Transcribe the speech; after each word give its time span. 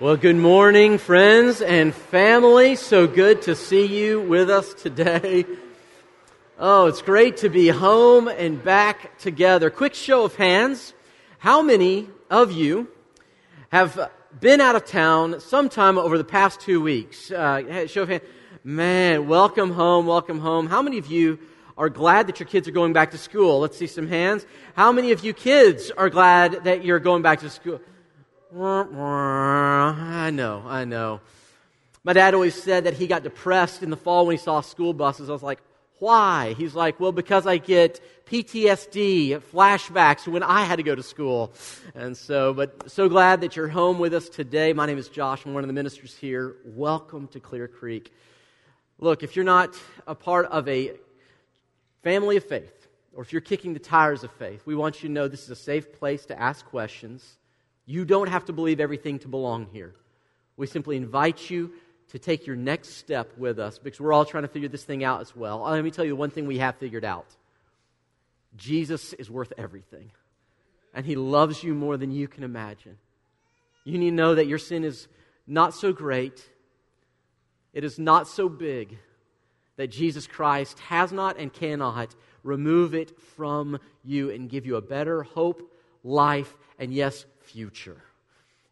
Well, 0.00 0.16
good 0.16 0.34
morning, 0.34 0.98
friends 0.98 1.62
and 1.62 1.94
family. 1.94 2.74
So 2.74 3.06
good 3.06 3.42
to 3.42 3.54
see 3.54 3.86
you 3.86 4.20
with 4.20 4.50
us 4.50 4.74
today. 4.74 5.46
Oh, 6.58 6.86
it's 6.86 7.00
great 7.00 7.36
to 7.38 7.48
be 7.48 7.68
home 7.68 8.26
and 8.26 8.60
back 8.60 9.16
together. 9.18 9.70
Quick 9.70 9.94
show 9.94 10.24
of 10.24 10.34
hands. 10.34 10.94
How 11.38 11.62
many 11.62 12.08
of 12.28 12.50
you 12.50 12.88
have 13.68 14.10
been 14.40 14.60
out 14.60 14.74
of 14.74 14.84
town 14.84 15.38
sometime 15.38 15.96
over 15.96 16.18
the 16.18 16.24
past 16.24 16.58
two 16.58 16.80
weeks? 16.80 17.30
Uh, 17.30 17.86
show 17.86 18.02
of 18.02 18.08
hands. 18.08 18.24
Man, 18.64 19.28
welcome 19.28 19.70
home, 19.70 20.08
welcome 20.08 20.40
home. 20.40 20.66
How 20.66 20.82
many 20.82 20.98
of 20.98 21.06
you 21.06 21.38
are 21.78 21.88
glad 21.88 22.26
that 22.26 22.40
your 22.40 22.48
kids 22.48 22.66
are 22.66 22.72
going 22.72 22.94
back 22.94 23.12
to 23.12 23.18
school? 23.18 23.60
Let's 23.60 23.78
see 23.78 23.86
some 23.86 24.08
hands. 24.08 24.44
How 24.74 24.90
many 24.90 25.12
of 25.12 25.24
you 25.24 25.32
kids 25.32 25.92
are 25.92 26.10
glad 26.10 26.64
that 26.64 26.84
you're 26.84 26.98
going 26.98 27.22
back 27.22 27.38
to 27.40 27.50
school? 27.50 27.80
I 28.56 30.30
know, 30.32 30.62
I 30.64 30.84
know. 30.84 31.20
My 32.04 32.12
dad 32.12 32.34
always 32.34 32.54
said 32.54 32.84
that 32.84 32.94
he 32.94 33.08
got 33.08 33.24
depressed 33.24 33.82
in 33.82 33.90
the 33.90 33.96
fall 33.96 34.26
when 34.26 34.36
he 34.36 34.42
saw 34.42 34.60
school 34.60 34.94
buses. 34.94 35.28
I 35.28 35.32
was 35.32 35.42
like, 35.42 35.58
why? 35.98 36.54
He's 36.56 36.74
like, 36.74 37.00
well, 37.00 37.10
because 37.10 37.48
I 37.48 37.56
get 37.56 38.00
PTSD, 38.26 39.40
flashbacks 39.40 40.28
when 40.28 40.44
I 40.44 40.62
had 40.64 40.76
to 40.76 40.84
go 40.84 40.94
to 40.94 41.02
school. 41.02 41.52
And 41.96 42.16
so, 42.16 42.54
but 42.54 42.90
so 42.90 43.08
glad 43.08 43.40
that 43.40 43.56
you're 43.56 43.66
home 43.66 43.98
with 43.98 44.14
us 44.14 44.28
today. 44.28 44.72
My 44.72 44.86
name 44.86 44.98
is 44.98 45.08
Josh. 45.08 45.44
I'm 45.44 45.54
one 45.54 45.64
of 45.64 45.68
the 45.68 45.74
ministers 45.74 46.16
here. 46.16 46.54
Welcome 46.64 47.26
to 47.28 47.40
Clear 47.40 47.66
Creek. 47.66 48.12
Look, 48.98 49.24
if 49.24 49.34
you're 49.34 49.44
not 49.44 49.74
a 50.06 50.14
part 50.14 50.46
of 50.46 50.68
a 50.68 50.92
family 52.04 52.36
of 52.36 52.44
faith, 52.44 52.86
or 53.14 53.22
if 53.22 53.32
you're 53.32 53.40
kicking 53.40 53.72
the 53.72 53.80
tires 53.80 54.22
of 54.22 54.30
faith, 54.32 54.62
we 54.64 54.76
want 54.76 55.02
you 55.02 55.08
to 55.08 55.12
know 55.12 55.26
this 55.26 55.42
is 55.42 55.50
a 55.50 55.56
safe 55.56 55.92
place 55.92 56.26
to 56.26 56.40
ask 56.40 56.64
questions 56.66 57.38
you 57.86 58.04
don't 58.04 58.28
have 58.28 58.46
to 58.46 58.52
believe 58.52 58.80
everything 58.80 59.18
to 59.20 59.28
belong 59.28 59.66
here. 59.72 59.94
We 60.56 60.66
simply 60.66 60.96
invite 60.96 61.50
you 61.50 61.72
to 62.10 62.18
take 62.18 62.46
your 62.46 62.56
next 62.56 62.90
step 62.90 63.36
with 63.36 63.58
us 63.58 63.78
because 63.78 64.00
we're 64.00 64.12
all 64.12 64.24
trying 64.24 64.44
to 64.44 64.48
figure 64.48 64.68
this 64.68 64.84
thing 64.84 65.04
out 65.04 65.20
as 65.20 65.34
well. 65.34 65.64
Uh, 65.64 65.72
let 65.72 65.84
me 65.84 65.90
tell 65.90 66.04
you 66.04 66.16
one 66.16 66.30
thing 66.30 66.46
we 66.46 66.58
have 66.58 66.76
figured 66.76 67.04
out 67.04 67.26
Jesus 68.56 69.12
is 69.14 69.30
worth 69.30 69.52
everything, 69.58 70.10
and 70.94 71.04
He 71.04 71.16
loves 71.16 71.64
you 71.64 71.74
more 71.74 71.96
than 71.96 72.12
you 72.12 72.28
can 72.28 72.44
imagine. 72.44 72.98
You 73.84 73.98
need 73.98 74.10
to 74.10 74.16
know 74.16 74.34
that 74.36 74.46
your 74.46 74.58
sin 74.58 74.84
is 74.84 75.08
not 75.46 75.74
so 75.74 75.92
great, 75.92 76.48
it 77.72 77.82
is 77.82 77.98
not 77.98 78.28
so 78.28 78.48
big 78.48 78.96
that 79.76 79.88
Jesus 79.88 80.26
Christ 80.26 80.78
has 80.78 81.10
not 81.10 81.36
and 81.36 81.52
cannot 81.52 82.14
remove 82.44 82.94
it 82.94 83.18
from 83.36 83.80
you 84.04 84.30
and 84.30 84.48
give 84.48 84.66
you 84.66 84.76
a 84.76 84.82
better 84.82 85.24
hope, 85.24 85.68
life, 86.04 86.56
and 86.78 86.94
yes, 86.94 87.24
future. 87.44 88.02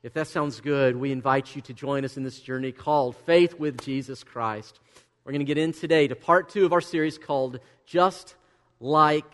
If 0.02 0.14
that 0.14 0.26
sounds 0.26 0.60
good, 0.60 0.96
we 0.96 1.12
invite 1.12 1.54
you 1.54 1.62
to 1.62 1.72
join 1.72 2.04
us 2.04 2.16
in 2.16 2.24
this 2.24 2.40
journey 2.40 2.72
called 2.72 3.14
Faith 3.16 3.58
with 3.58 3.80
Jesus 3.82 4.24
Christ. 4.24 4.80
We're 5.24 5.32
going 5.32 5.40
to 5.40 5.44
get 5.44 5.58
in 5.58 5.72
today 5.72 6.08
to 6.08 6.16
part 6.16 6.48
two 6.48 6.64
of 6.64 6.72
our 6.72 6.80
series 6.80 7.18
called 7.18 7.60
Just 7.86 8.34
Like 8.80 9.32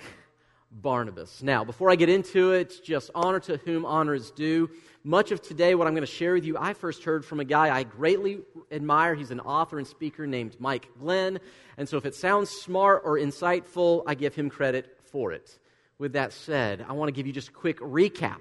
Barnabas. 0.70 1.42
Now, 1.42 1.64
before 1.64 1.91
I 1.91 1.97
get 1.97 2.11
into 2.11 2.53
it, 2.53 2.84
just 2.84 3.11
honor 3.14 3.41
to 3.41 3.56
whom 3.59 3.86
honor 3.86 4.14
is 4.14 4.31
due. 4.31 4.69
Much 5.05 5.31
of 5.31 5.41
today, 5.41 5.75
what 5.75 5.86
I'm 5.86 5.94
going 5.94 6.06
to 6.06 6.12
share 6.12 6.34
with 6.34 6.44
you, 6.44 6.59
I 6.59 6.75
first 6.75 7.05
heard 7.05 7.25
from 7.25 7.41
a 7.41 7.44
guy 7.44 7.75
I 7.75 7.84
greatly 7.84 8.41
admire. 8.70 9.14
He's 9.14 9.31
an 9.31 9.41
author 9.41 9.78
and 9.78 9.86
speaker 9.86 10.27
named 10.27 10.56
Mike 10.59 10.89
Glenn. 10.98 11.39
And 11.78 11.89
so 11.89 11.97
if 11.97 12.05
it 12.05 12.14
sounds 12.14 12.50
smart 12.50 13.03
or 13.05 13.16
insightful, 13.16 14.03
I 14.06 14.14
give 14.14 14.34
him 14.34 14.50
credit 14.50 14.98
for 15.11 15.33
it. 15.33 15.59
With 15.97 16.12
that 16.12 16.34
said, 16.34 16.84
I 16.86 16.92
want 16.92 17.09
to 17.09 17.12
give 17.12 17.27
you 17.27 17.33
just 17.33 17.48
a 17.48 17.53
quick 17.53 17.78
recap 17.78 18.41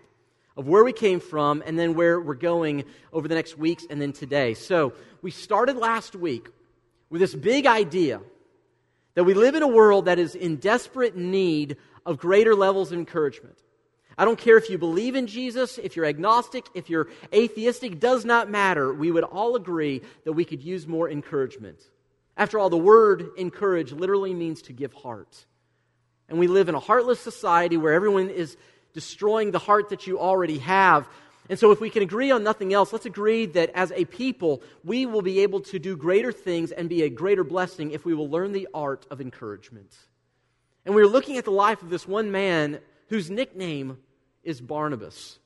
of 0.58 0.68
where 0.68 0.84
we 0.84 0.92
came 0.92 1.20
from 1.20 1.64
and 1.66 1.80
then 1.80 1.94
where 1.94 2.20
we're 2.20 2.34
going 2.34 2.84
over 3.14 3.28
the 3.28 3.36
next 3.36 3.58
weeks 3.58 3.86
and 3.90 4.02
then 4.02 4.12
today. 4.12 4.54
So, 4.56 4.94
we 5.22 5.32
started 5.32 5.78
last 5.78 6.16
week 6.16 6.48
with 7.10 7.22
this 7.22 7.34
big 7.34 7.66
idea 7.66 8.22
that 9.16 9.24
we 9.24 9.34
live 9.34 9.56
in 9.56 9.64
a 9.64 9.68
world 9.68 10.06
that 10.06 10.20
is 10.20 10.36
in 10.36 10.58
desperate 10.58 11.16
need 11.16 11.78
of 12.06 12.18
greater 12.18 12.56
levels 12.56 12.92
of 12.92 13.00
encouragement. 13.00 13.58
I 14.18 14.26
don't 14.26 14.40
care 14.40 14.58
if 14.58 14.70
you 14.70 14.78
believe 14.78 15.16
in 15.16 15.28
Jesus, 15.28 15.78
if 15.78 15.96
you're 15.96 16.06
agnostic, 16.06 16.66
if 16.74 16.90
you're 16.90 17.08
atheistic, 17.34 18.00
does 18.00 18.26
not 18.26 18.50
matter. 18.50 18.92
We 18.92 19.12
would 19.12 19.24
all 19.24 19.56
agree 19.56 20.02
that 20.26 20.34
we 20.34 20.44
could 20.44 20.64
use 20.64 20.88
more 20.88 21.10
encouragement. 21.10 21.80
After 22.36 22.58
all, 22.58 22.70
the 22.70 22.78
word 22.78 23.30
encourage 23.38 23.92
literally 23.92 24.34
means 24.34 24.64
to 24.64 24.74
give 24.74 24.94
heart. 24.94 25.46
And 26.30 26.40
we 26.40 26.48
live 26.48 26.68
in 26.68 26.76
a 26.76 26.80
heartless 26.80 27.20
society 27.20 27.78
where 27.78 27.94
everyone 27.94 28.30
is 28.30 28.58
destroying 28.98 29.52
the 29.52 29.60
heart 29.60 29.90
that 29.90 30.08
you 30.08 30.20
already 30.20 30.58
have. 30.58 31.08
And 31.50 31.60
so, 31.60 31.70
if 31.70 31.80
we 31.80 31.92
can 31.92 32.02
agree 32.02 32.32
on 32.32 32.44
nothing 32.44 32.74
else, 32.74 32.92
let's 32.92 33.06
agree 33.06 33.46
that 33.46 33.70
as 33.76 33.92
a 33.92 34.06
people, 34.06 34.64
we 34.84 35.06
will 35.06 35.22
be 35.22 35.42
able 35.42 35.60
to 35.72 35.78
do 35.78 35.96
greater 35.96 36.32
things 36.32 36.72
and 36.72 36.90
be 36.90 37.04
a 37.04 37.10
greater 37.10 37.44
blessing 37.44 37.92
if 37.92 38.06
we 38.06 38.16
will 38.16 38.28
learn 38.28 38.54
the 38.54 38.68
art 38.74 39.06
of 39.12 39.22
encouragement. 39.22 39.96
And 40.84 40.96
we 40.96 41.04
are 41.04 41.08
looking 41.08 41.38
at 41.38 41.46
the 41.46 41.52
life 41.52 41.84
of 41.84 41.92
this 41.92 42.08
one 42.08 42.32
man 42.32 42.80
whose 43.10 43.30
nickname 43.30 44.00
is 44.44 44.62
Barnabas. 44.62 45.38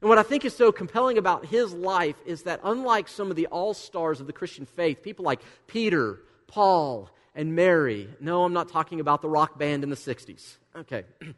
And 0.00 0.08
what 0.08 0.16
I 0.16 0.22
think 0.22 0.46
is 0.46 0.56
so 0.56 0.72
compelling 0.72 1.18
about 1.18 1.44
his 1.44 1.74
life 1.74 2.16
is 2.24 2.44
that, 2.44 2.60
unlike 2.64 3.08
some 3.08 3.28
of 3.28 3.36
the 3.36 3.46
all 3.48 3.74
stars 3.74 4.20
of 4.22 4.26
the 4.26 4.32
Christian 4.32 4.64
faith, 4.64 5.02
people 5.02 5.26
like 5.26 5.40
Peter, 5.66 6.20
Paul, 6.46 7.10
and 7.34 7.54
Mary, 7.54 8.08
no, 8.20 8.42
I'm 8.44 8.54
not 8.54 8.70
talking 8.70 9.00
about 9.00 9.20
the 9.20 9.28
rock 9.28 9.58
band 9.58 9.84
in 9.84 9.90
the 9.90 9.96
60s. 9.96 10.56
Okay. 10.74 11.04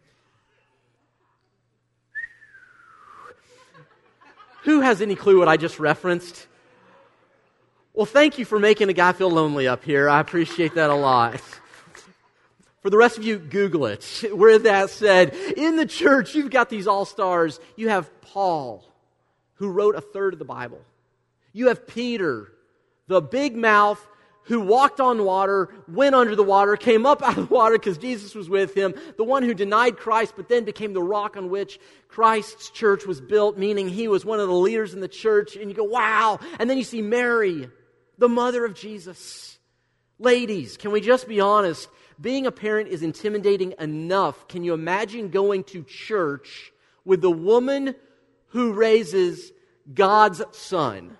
Who 4.68 4.82
has 4.82 5.00
any 5.00 5.14
clue 5.14 5.38
what 5.38 5.48
I 5.48 5.56
just 5.56 5.80
referenced? 5.80 6.46
Well, 7.94 8.04
thank 8.04 8.38
you 8.38 8.44
for 8.44 8.58
making 8.58 8.90
a 8.90 8.92
guy 8.92 9.12
feel 9.12 9.30
lonely 9.30 9.66
up 9.66 9.82
here. 9.82 10.10
I 10.10 10.20
appreciate 10.20 10.74
that 10.74 10.90
a 10.90 10.94
lot. 10.94 11.40
For 12.82 12.90
the 12.90 12.98
rest 12.98 13.16
of 13.16 13.24
you, 13.24 13.38
Google 13.38 13.86
it. 13.86 14.24
Where 14.30 14.58
that 14.58 14.90
said, 14.90 15.34
in 15.56 15.76
the 15.76 15.86
church, 15.86 16.34
you've 16.34 16.50
got 16.50 16.68
these 16.68 16.86
all 16.86 17.06
stars. 17.06 17.60
You 17.76 17.88
have 17.88 18.10
Paul, 18.20 18.84
who 19.54 19.70
wrote 19.70 19.94
a 19.94 20.02
third 20.02 20.34
of 20.34 20.38
the 20.38 20.44
Bible. 20.44 20.82
You 21.54 21.68
have 21.68 21.86
Peter, 21.86 22.52
the 23.06 23.22
big 23.22 23.56
mouth 23.56 24.06
who 24.48 24.60
walked 24.60 24.98
on 24.98 25.24
water, 25.24 25.68
went 25.86 26.14
under 26.14 26.34
the 26.34 26.42
water, 26.42 26.76
came 26.76 27.06
up 27.06 27.22
out 27.26 27.38
of 27.38 27.48
the 27.48 27.54
water 27.54 27.78
because 27.78 27.98
Jesus 27.98 28.34
was 28.34 28.48
with 28.48 28.74
him, 28.74 28.94
the 29.16 29.24
one 29.24 29.42
who 29.42 29.54
denied 29.54 29.96
Christ 29.96 30.34
but 30.36 30.48
then 30.48 30.64
became 30.64 30.94
the 30.94 31.02
rock 31.02 31.36
on 31.36 31.50
which 31.50 31.78
Christ's 32.08 32.70
church 32.70 33.06
was 33.06 33.20
built, 33.20 33.58
meaning 33.58 33.88
he 33.88 34.08
was 34.08 34.24
one 34.24 34.40
of 34.40 34.48
the 34.48 34.54
leaders 34.54 34.94
in 34.94 35.00
the 35.00 35.08
church. 35.08 35.54
And 35.54 35.70
you 35.70 35.76
go, 35.76 35.84
wow. 35.84 36.40
And 36.58 36.68
then 36.68 36.78
you 36.78 36.84
see 36.84 37.02
Mary, 37.02 37.68
the 38.16 38.28
mother 38.28 38.64
of 38.64 38.74
Jesus. 38.74 39.58
Ladies, 40.18 40.76
can 40.76 40.90
we 40.90 41.00
just 41.00 41.28
be 41.28 41.40
honest? 41.40 41.88
Being 42.20 42.46
a 42.46 42.50
parent 42.50 42.88
is 42.88 43.02
intimidating 43.02 43.74
enough. 43.78 44.48
Can 44.48 44.64
you 44.64 44.74
imagine 44.74 45.28
going 45.28 45.62
to 45.64 45.84
church 45.84 46.72
with 47.04 47.20
the 47.20 47.30
woman 47.30 47.94
who 48.48 48.72
raises 48.72 49.52
God's 49.92 50.42
son? 50.52 51.16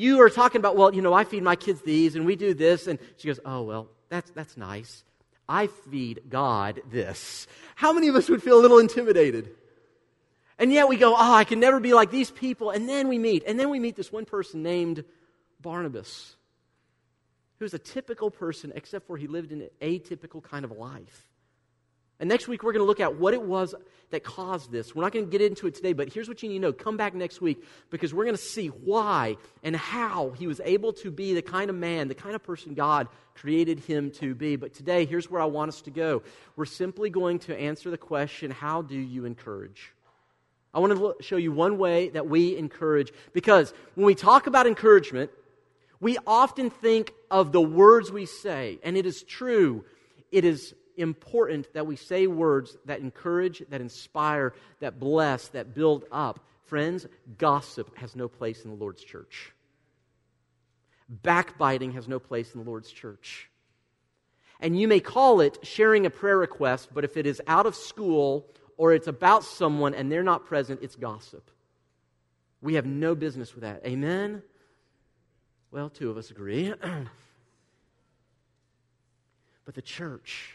You 0.00 0.22
are 0.22 0.30
talking 0.30 0.60
about, 0.60 0.76
well, 0.76 0.94
you 0.94 1.02
know, 1.02 1.12
I 1.12 1.24
feed 1.24 1.42
my 1.42 1.56
kids 1.56 1.82
these 1.82 2.16
and 2.16 2.24
we 2.24 2.34
do 2.34 2.54
this. 2.54 2.86
And 2.86 2.98
she 3.18 3.28
goes, 3.28 3.38
oh, 3.44 3.60
well, 3.64 3.88
that's, 4.08 4.30
that's 4.30 4.56
nice. 4.56 5.04
I 5.46 5.66
feed 5.66 6.22
God 6.30 6.80
this. 6.90 7.46
How 7.74 7.92
many 7.92 8.08
of 8.08 8.14
us 8.14 8.26
would 8.30 8.42
feel 8.42 8.58
a 8.58 8.62
little 8.62 8.78
intimidated? 8.78 9.50
And 10.58 10.72
yet 10.72 10.88
we 10.88 10.96
go, 10.96 11.12
oh, 11.12 11.34
I 11.34 11.44
can 11.44 11.60
never 11.60 11.80
be 11.80 11.92
like 11.92 12.10
these 12.10 12.30
people. 12.30 12.70
And 12.70 12.88
then 12.88 13.08
we 13.08 13.18
meet. 13.18 13.44
And 13.46 13.60
then 13.60 13.68
we 13.68 13.78
meet 13.78 13.94
this 13.94 14.10
one 14.10 14.24
person 14.24 14.62
named 14.62 15.04
Barnabas, 15.60 16.34
who's 17.58 17.74
a 17.74 17.78
typical 17.78 18.30
person, 18.30 18.72
except 18.74 19.06
for 19.06 19.18
he 19.18 19.26
lived 19.26 19.52
an 19.52 19.68
atypical 19.82 20.42
kind 20.42 20.64
of 20.64 20.70
life. 20.70 21.28
And 22.20 22.28
next 22.28 22.46
week, 22.48 22.62
we're 22.62 22.72
going 22.72 22.82
to 22.82 22.86
look 22.86 23.00
at 23.00 23.16
what 23.16 23.32
it 23.32 23.42
was 23.42 23.74
that 24.10 24.22
caused 24.22 24.70
this. 24.70 24.94
We're 24.94 25.02
not 25.02 25.12
going 25.12 25.24
to 25.24 25.30
get 25.30 25.40
into 25.40 25.66
it 25.66 25.74
today, 25.74 25.94
but 25.94 26.12
here's 26.12 26.28
what 26.28 26.42
you 26.42 26.50
need 26.50 26.56
to 26.56 26.60
know. 26.60 26.72
Come 26.72 26.98
back 26.98 27.14
next 27.14 27.40
week 27.40 27.64
because 27.88 28.12
we're 28.12 28.24
going 28.24 28.36
to 28.36 28.42
see 28.42 28.66
why 28.66 29.38
and 29.62 29.74
how 29.74 30.30
he 30.30 30.46
was 30.46 30.60
able 30.62 30.92
to 30.94 31.10
be 31.10 31.32
the 31.32 31.42
kind 31.42 31.70
of 31.70 31.76
man, 31.76 32.08
the 32.08 32.14
kind 32.14 32.34
of 32.34 32.42
person 32.42 32.74
God 32.74 33.08
created 33.34 33.80
him 33.80 34.10
to 34.12 34.34
be. 34.34 34.56
But 34.56 34.74
today, 34.74 35.06
here's 35.06 35.30
where 35.30 35.40
I 35.40 35.46
want 35.46 35.70
us 35.70 35.80
to 35.82 35.90
go. 35.90 36.22
We're 36.56 36.66
simply 36.66 37.08
going 37.08 37.38
to 37.40 37.58
answer 37.58 37.90
the 37.90 37.98
question 37.98 38.50
how 38.50 38.82
do 38.82 38.98
you 38.98 39.24
encourage? 39.24 39.92
I 40.74 40.80
want 40.80 40.92
to 40.96 41.14
show 41.20 41.36
you 41.36 41.52
one 41.52 41.78
way 41.78 42.10
that 42.10 42.28
we 42.28 42.56
encourage 42.56 43.12
because 43.32 43.72
when 43.94 44.06
we 44.06 44.14
talk 44.14 44.46
about 44.46 44.66
encouragement, 44.66 45.30
we 46.00 46.18
often 46.26 46.70
think 46.70 47.12
of 47.30 47.52
the 47.52 47.60
words 47.60 48.12
we 48.12 48.26
say, 48.26 48.78
and 48.82 48.96
it 48.96 49.06
is 49.06 49.22
true. 49.22 49.84
It 50.30 50.44
is 50.44 50.74
important 50.96 51.72
that 51.74 51.86
we 51.86 51.96
say 51.96 52.26
words 52.26 52.76
that 52.86 53.00
encourage, 53.00 53.62
that 53.70 53.80
inspire, 53.80 54.54
that 54.80 54.98
bless, 54.98 55.48
that 55.48 55.74
build 55.74 56.04
up. 56.12 56.40
Friends, 56.64 57.06
gossip 57.38 57.96
has 57.96 58.14
no 58.14 58.28
place 58.28 58.64
in 58.64 58.70
the 58.70 58.76
Lord's 58.76 59.02
church. 59.02 59.52
Backbiting 61.08 61.92
has 61.92 62.06
no 62.06 62.18
place 62.18 62.54
in 62.54 62.62
the 62.62 62.70
Lord's 62.70 62.90
church. 62.90 63.50
And 64.60 64.78
you 64.78 64.86
may 64.86 65.00
call 65.00 65.40
it 65.40 65.58
sharing 65.62 66.06
a 66.06 66.10
prayer 66.10 66.38
request, 66.38 66.90
but 66.94 67.04
if 67.04 67.16
it 67.16 67.26
is 67.26 67.40
out 67.46 67.66
of 67.66 67.74
school 67.74 68.46
or 68.76 68.92
it's 68.92 69.08
about 69.08 69.42
someone 69.42 69.94
and 69.94 70.12
they're 70.12 70.22
not 70.22 70.44
present, 70.44 70.80
it's 70.82 70.96
gossip. 70.96 71.50
We 72.62 72.74
have 72.74 72.86
no 72.86 73.14
business 73.14 73.54
with 73.54 73.62
that. 73.62 73.84
Amen? 73.86 74.42
Well, 75.70 75.88
two 75.88 76.10
of 76.10 76.16
us 76.16 76.30
agree. 76.30 76.72
but 79.64 79.74
the 79.74 79.82
church 79.82 80.54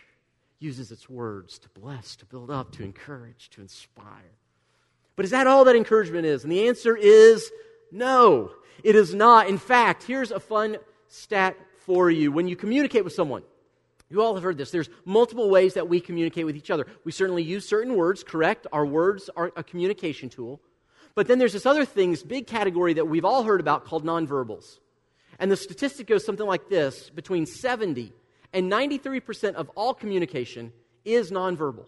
uses 0.65 0.91
its 0.91 1.07
words 1.07 1.59
to 1.59 1.69
bless, 1.69 2.15
to 2.17 2.25
build 2.25 2.49
up, 2.49 2.71
to 2.71 2.83
encourage, 2.83 3.49
to 3.51 3.61
inspire. 3.61 4.33
But 5.15 5.23
is 5.23 5.31
that 5.31 5.47
all 5.47 5.63
that 5.65 5.75
encouragement 5.75 6.25
is? 6.25 6.43
And 6.43 6.51
the 6.51 6.67
answer 6.67 6.97
is 6.97 7.49
no, 7.91 8.51
it 8.83 8.95
is 8.95 9.13
not. 9.13 9.47
In 9.47 9.57
fact, 9.57 10.03
here's 10.03 10.31
a 10.31 10.39
fun 10.39 10.77
stat 11.07 11.55
for 11.85 12.09
you. 12.09 12.31
When 12.31 12.47
you 12.47 12.55
communicate 12.55 13.03
with 13.03 13.13
someone, 13.13 13.43
you 14.09 14.21
all 14.21 14.33
have 14.33 14.43
heard 14.43 14.57
this. 14.57 14.71
There's 14.71 14.89
multiple 15.05 15.49
ways 15.49 15.75
that 15.75 15.87
we 15.87 15.99
communicate 15.99 16.45
with 16.45 16.55
each 16.55 16.71
other. 16.71 16.85
We 17.05 17.11
certainly 17.11 17.43
use 17.43 17.67
certain 17.67 17.95
words, 17.95 18.23
correct? 18.23 18.67
Our 18.73 18.85
words 18.85 19.29
are 19.35 19.51
a 19.55 19.63
communication 19.63 20.29
tool. 20.29 20.59
But 21.13 21.27
then 21.27 21.39
there's 21.39 21.53
this 21.53 21.65
other 21.65 21.85
thing, 21.85 22.11
this 22.11 22.23
big 22.23 22.47
category 22.47 22.93
that 22.95 23.07
we've 23.07 23.23
all 23.23 23.43
heard 23.43 23.61
about 23.61 23.85
called 23.85 24.03
nonverbals. 24.03 24.79
And 25.39 25.49
the 25.49 25.55
statistic 25.55 26.07
goes 26.07 26.25
something 26.25 26.45
like 26.45 26.69
this 26.69 27.09
between 27.09 27.45
70 27.45 28.11
and 28.55 28.71
93% 28.71 29.53
of 29.53 29.69
all 29.75 29.93
communication 29.93 30.71
is 31.03 31.29
nonverbal. 31.29 31.85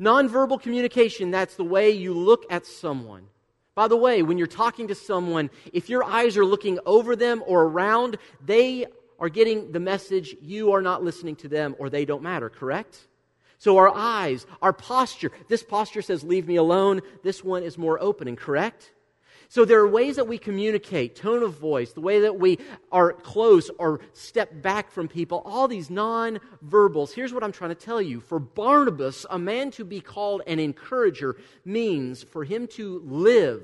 Nonverbal 0.00 0.62
communication, 0.62 1.30
that's 1.30 1.56
the 1.56 1.64
way 1.64 1.90
you 1.90 2.14
look 2.14 2.44
at 2.50 2.64
someone. 2.64 3.26
By 3.74 3.88
the 3.88 3.96
way, 3.96 4.22
when 4.22 4.38
you're 4.38 4.46
talking 4.46 4.88
to 4.88 4.94
someone, 4.94 5.50
if 5.72 5.88
your 5.90 6.04
eyes 6.04 6.36
are 6.36 6.44
looking 6.44 6.78
over 6.86 7.16
them 7.16 7.42
or 7.46 7.64
around, 7.64 8.16
they 8.44 8.86
are 9.18 9.28
getting 9.28 9.72
the 9.72 9.80
message 9.80 10.36
you 10.40 10.72
are 10.72 10.82
not 10.82 11.02
listening 11.02 11.36
to 11.36 11.48
them 11.48 11.74
or 11.78 11.90
they 11.90 12.04
don't 12.04 12.22
matter, 12.22 12.48
correct? 12.48 13.08
So 13.58 13.76
our 13.76 13.92
eyes, 13.94 14.46
our 14.60 14.72
posture, 14.72 15.30
this 15.48 15.62
posture 15.62 16.02
says, 16.02 16.22
Leave 16.24 16.46
me 16.46 16.56
alone. 16.56 17.00
This 17.22 17.42
one 17.42 17.62
is 17.62 17.78
more 17.78 18.00
opening, 18.00 18.36
correct? 18.36 18.92
So 19.52 19.66
there 19.66 19.80
are 19.80 19.86
ways 19.86 20.16
that 20.16 20.26
we 20.26 20.38
communicate, 20.38 21.14
tone 21.14 21.42
of 21.42 21.58
voice, 21.58 21.92
the 21.92 22.00
way 22.00 22.20
that 22.20 22.38
we 22.38 22.56
are 22.90 23.12
close 23.12 23.68
or 23.78 24.00
step 24.14 24.62
back 24.62 24.90
from 24.90 25.08
people, 25.08 25.42
all 25.44 25.68
these 25.68 25.90
non 25.90 26.40
verbals. 26.62 27.12
Here's 27.12 27.34
what 27.34 27.44
I'm 27.44 27.52
trying 27.52 27.68
to 27.68 27.74
tell 27.74 28.00
you. 28.00 28.20
For 28.20 28.38
Barnabas, 28.38 29.26
a 29.28 29.38
man 29.38 29.70
to 29.72 29.84
be 29.84 30.00
called 30.00 30.40
an 30.46 30.58
encourager 30.58 31.36
means 31.66 32.22
for 32.22 32.44
him 32.44 32.66
to 32.68 33.02
live 33.04 33.60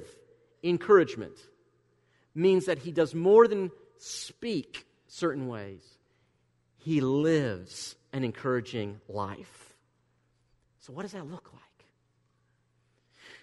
encouragement, 0.62 1.38
means 2.34 2.66
that 2.66 2.80
he 2.80 2.92
does 2.92 3.14
more 3.14 3.48
than 3.48 3.70
speak 3.96 4.84
certain 5.06 5.48
ways. 5.48 5.96
He 6.76 7.00
lives 7.00 7.96
an 8.12 8.24
encouraging 8.24 9.00
life. 9.08 9.74
So, 10.80 10.92
what 10.92 11.00
does 11.00 11.12
that 11.12 11.30
look 11.30 11.48
like? 11.50 11.57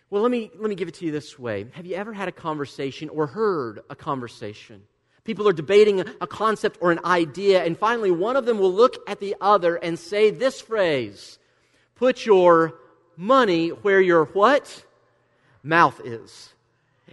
Well, 0.09 0.21
let 0.21 0.31
me, 0.31 0.51
let 0.57 0.69
me 0.69 0.75
give 0.75 0.87
it 0.87 0.93
to 0.95 1.05
you 1.05 1.11
this 1.11 1.37
way. 1.39 1.65
Have 1.71 1.85
you 1.85 1.95
ever 1.95 2.13
had 2.13 2.27
a 2.27 2.31
conversation 2.31 3.09
or 3.09 3.27
heard 3.27 3.81
a 3.89 3.95
conversation? 3.95 4.83
People 5.23 5.47
are 5.47 5.53
debating 5.53 6.01
a 6.21 6.27
concept 6.27 6.77
or 6.81 6.91
an 6.91 6.99
idea, 7.03 7.63
and 7.63 7.77
finally, 7.77 8.11
one 8.11 8.35
of 8.35 8.45
them 8.45 8.59
will 8.59 8.71
look 8.71 8.97
at 9.09 9.19
the 9.19 9.35
other 9.41 9.75
and 9.75 9.97
say 9.97 10.29
this 10.29 10.61
phrase 10.61 11.39
Put 11.95 12.25
your 12.25 12.75
money 13.17 13.69
where 13.69 14.01
your 14.01 14.25
what? 14.25 14.85
Mouth 15.63 15.99
is. 16.05 16.53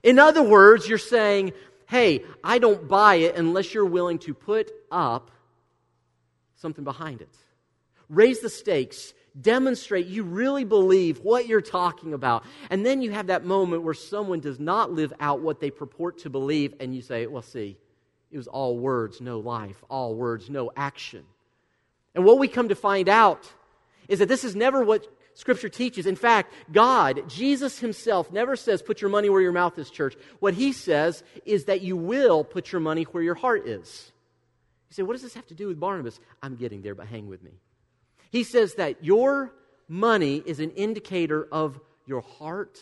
In 0.03 0.19
other 0.19 0.43
words, 0.43 0.87
you're 0.87 0.99
saying, 0.99 1.53
hey, 1.89 2.25
I 2.43 2.59
don't 2.59 2.89
buy 2.89 3.17
it 3.17 3.37
unless 3.37 3.73
you're 3.73 3.87
willing 3.87 4.19
to 4.21 4.35
put 4.35 4.71
up 4.91 5.31
something 6.57 6.85
behind 6.85 7.23
it. 7.23 7.35
Raise 8.09 8.41
the 8.41 8.51
stakes. 8.51 9.15
Demonstrate 9.41 10.07
you 10.07 10.25
really 10.25 10.65
believe 10.65 11.21
what 11.21 11.47
you're 11.47 11.63
talking 11.63 12.13
about. 12.13 12.45
And 12.69 12.85
then 12.85 13.01
you 13.01 13.11
have 13.13 13.29
that 13.29 13.45
moment 13.45 13.83
where 13.83 13.95
someone 13.95 14.41
does 14.41 14.61
not 14.61 14.93
live 14.93 15.13
out 15.21 15.41
what 15.41 15.61
they 15.61 15.71
purport 15.71 16.19
to 16.19 16.31
believe, 16.31 16.75
and 16.81 16.95
you 16.95 17.01
say, 17.01 17.27
well, 17.27 17.43
see, 17.43 17.79
it 18.31 18.37
was 18.37 18.47
all 18.47 18.77
words, 18.77 19.21
no 19.21 19.39
life, 19.39 19.83
all 19.89 20.15
words, 20.15 20.51
no 20.51 20.71
action. 20.77 21.25
And 22.15 22.25
what 22.25 22.39
we 22.39 22.49
come 22.49 22.69
to 22.69 22.75
find 22.75 23.09
out 23.09 23.51
is 24.09 24.19
that 24.19 24.29
this 24.29 24.45
is 24.45 24.55
never 24.55 24.85
what 24.85 25.07
Scripture 25.35 25.71
teaches. 25.71 26.05
In 26.07 26.17
fact, 26.17 26.53
God, 26.71 27.27
Jesus 27.27 27.79
Himself, 27.79 28.31
never 28.31 28.55
says, 28.55 28.83
put 28.83 29.01
your 29.01 29.11
money 29.11 29.31
where 29.31 29.41
your 29.41 29.53
mouth 29.53 29.79
is, 29.79 29.89
church. 29.89 30.15
What 30.41 30.53
He 30.53 30.73
says 30.73 31.25
is 31.47 31.65
that 31.65 31.81
you 31.81 31.97
will 31.97 32.45
put 32.45 32.71
your 32.71 32.83
money 32.83 33.05
where 33.05 33.23
your 33.23 33.35
heart 33.35 33.67
is. 33.67 34.13
You 34.91 34.95
say, 34.95 35.03
what 35.05 35.15
does 35.15 35.23
this 35.23 35.33
have 35.33 35.47
to 35.47 35.55
do 35.55 35.69
with 35.69 35.81
Barnabas? 35.81 36.21
I'm 36.43 36.57
getting 36.57 36.83
there, 36.83 36.95
but 36.95 37.07
hang 37.07 37.29
with 37.29 37.43
me. 37.43 37.53
He 38.33 38.45
says 38.45 38.75
that 38.75 39.05
your 39.05 39.53
money 39.89 40.43
is 40.45 40.59
an 40.59 40.71
indicator 40.71 41.47
of 41.53 41.79
your 42.07 42.23
heart, 42.23 42.81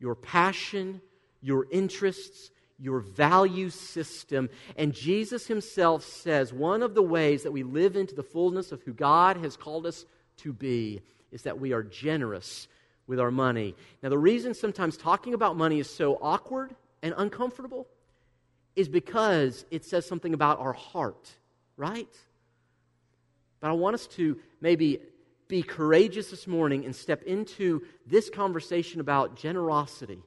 your 0.00 0.16
passion, 0.16 1.00
your 1.40 1.66
interests, 1.70 2.50
your 2.80 2.98
value 2.98 3.70
system. 3.70 4.50
And 4.76 4.92
Jesus 4.92 5.46
himself 5.46 6.04
says 6.04 6.52
one 6.52 6.82
of 6.82 6.94
the 6.94 7.02
ways 7.02 7.44
that 7.44 7.52
we 7.52 7.62
live 7.62 7.94
into 7.94 8.16
the 8.16 8.24
fullness 8.24 8.72
of 8.72 8.82
who 8.82 8.92
God 8.92 9.36
has 9.36 9.56
called 9.56 9.86
us 9.86 10.04
to 10.38 10.52
be 10.52 11.00
is 11.30 11.42
that 11.42 11.60
we 11.60 11.72
are 11.72 11.84
generous 11.84 12.66
with 13.06 13.20
our 13.20 13.30
money. 13.30 13.76
Now, 14.02 14.08
the 14.08 14.18
reason 14.18 14.54
sometimes 14.54 14.96
talking 14.96 15.34
about 15.34 15.56
money 15.56 15.78
is 15.78 15.88
so 15.88 16.18
awkward 16.20 16.74
and 17.00 17.14
uncomfortable 17.16 17.86
is 18.74 18.88
because 18.88 19.64
it 19.70 19.84
says 19.84 20.04
something 20.04 20.34
about 20.34 20.58
our 20.58 20.72
heart, 20.72 21.30
right? 21.76 22.08
But 23.64 23.70
I 23.70 23.74
want 23.76 23.94
us 23.94 24.06
to 24.08 24.38
maybe 24.60 25.00
be 25.48 25.62
courageous 25.62 26.28
this 26.28 26.46
morning 26.46 26.84
and 26.84 26.94
step 26.94 27.22
into 27.22 27.80
this 28.06 28.28
conversation 28.28 29.00
about 29.00 29.36
generosity 29.36 30.22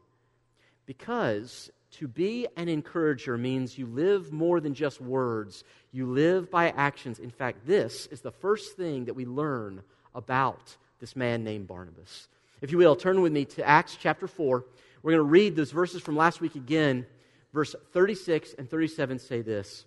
because 0.88 1.70
to 2.00 2.08
be 2.08 2.48
an 2.58 2.68
encourager 2.68 3.38
means 3.38 3.78
you 3.78 3.86
live 3.86 4.34
more 4.34 4.60
than 4.60 4.74
just 4.74 5.00
words, 5.00 5.64
you 5.92 6.08
live 6.08 6.50
by 6.50 6.70
actions. 6.70 7.20
In 7.20 7.30
fact, 7.30 7.68
this 7.68 8.08
is 8.08 8.22
the 8.22 8.32
first 8.32 8.76
thing 8.76 9.06
that 9.06 9.14
we 9.14 9.28
learn 9.28 9.84
about 10.16 10.76
this 11.00 11.16
man 11.16 11.44
named 11.44 11.68
Barnabas. 11.68 12.30
If 12.62 12.72
you 12.72 12.80
will, 12.80 12.96
turn 12.96 13.22
with 13.22 13.32
me 13.32 13.46
to 13.46 13.64
Acts 13.64 13.96
chapter 14.02 14.26
4. 14.26 14.66
We're 15.04 15.12
going 15.12 15.20
to 15.20 15.24
read 15.32 15.56
those 15.56 15.70
verses 15.70 16.02
from 16.02 16.16
last 16.16 16.42
week 16.42 16.56
again. 16.56 17.06
Verse 17.54 17.76
36 17.94 18.56
and 18.58 18.68
37 18.68 19.20
say 19.20 19.44
this 19.44 19.86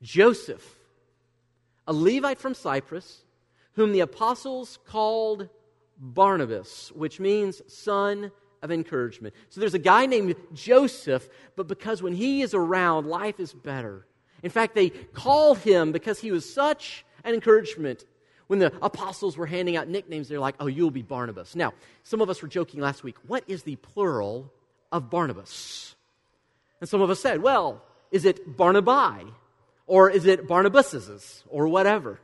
Joseph, 0.00 0.76
a 1.86 1.92
Levite 1.92 2.38
from 2.38 2.54
Cyprus, 2.54 3.22
whom 3.74 3.92
the 3.92 4.00
apostles 4.00 4.78
called 4.86 5.48
Barnabas, 5.98 6.92
which 6.92 7.20
means 7.20 7.62
son 7.68 8.30
of 8.62 8.70
encouragement. 8.70 9.34
So 9.50 9.60
there's 9.60 9.74
a 9.74 9.78
guy 9.78 10.06
named 10.06 10.34
Joseph, 10.52 11.28
but 11.56 11.68
because 11.68 12.02
when 12.02 12.14
he 12.14 12.42
is 12.42 12.54
around, 12.54 13.06
life 13.06 13.38
is 13.38 13.52
better. 13.52 14.06
In 14.42 14.50
fact, 14.50 14.74
they 14.74 14.90
called 14.90 15.58
him 15.58 15.92
because 15.92 16.18
he 16.20 16.32
was 16.32 16.50
such 16.50 17.04
an 17.24 17.34
encouragement 17.34 18.04
when 18.46 18.58
the 18.58 18.72
apostles 18.80 19.36
were 19.36 19.46
handing 19.46 19.76
out 19.76 19.88
nicknames, 19.88 20.28
they're 20.28 20.40
like, 20.40 20.54
oh, 20.60 20.66
you'll 20.66 20.90
be 20.90 21.02
Barnabas. 21.02 21.56
Now, 21.56 21.74
some 22.04 22.20
of 22.20 22.30
us 22.30 22.42
were 22.42 22.48
joking 22.48 22.80
last 22.80 23.02
week. 23.02 23.16
What 23.26 23.44
is 23.48 23.64
the 23.64 23.76
plural 23.76 24.52
of 24.92 25.10
Barnabas? 25.10 25.96
And 26.80 26.88
some 26.88 27.00
of 27.00 27.10
us 27.10 27.20
said, 27.20 27.42
well, 27.42 27.82
is 28.10 28.24
it 28.24 28.56
Barnabai? 28.56 29.32
Or 29.86 30.10
is 30.10 30.26
it 30.26 30.48
Barnabas's? 30.48 31.44
Or 31.48 31.68
whatever? 31.68 32.20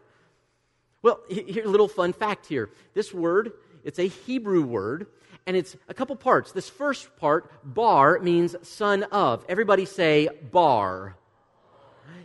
Well, 1.02 1.21
here's 1.28 1.66
a 1.66 1.71
little 1.71 1.88
fun 1.88 2.12
fact 2.12 2.47
here. 2.47 2.71
This 2.95 3.12
word, 3.12 3.52
it's 3.85 3.99
a 3.99 4.07
Hebrew 4.07 4.62
word, 4.62 5.07
and 5.47 5.57
it's 5.57 5.76
a 5.88 5.95
couple 5.95 6.14
parts. 6.16 6.52
This 6.52 6.69
first 6.69 7.16
part, 7.16 7.50
bar, 7.64 8.21
means 8.21 8.54
son 8.62 9.02
of. 9.04 9.45
Everybody 9.49 9.85
say 9.85 10.28
bar. 10.50 11.16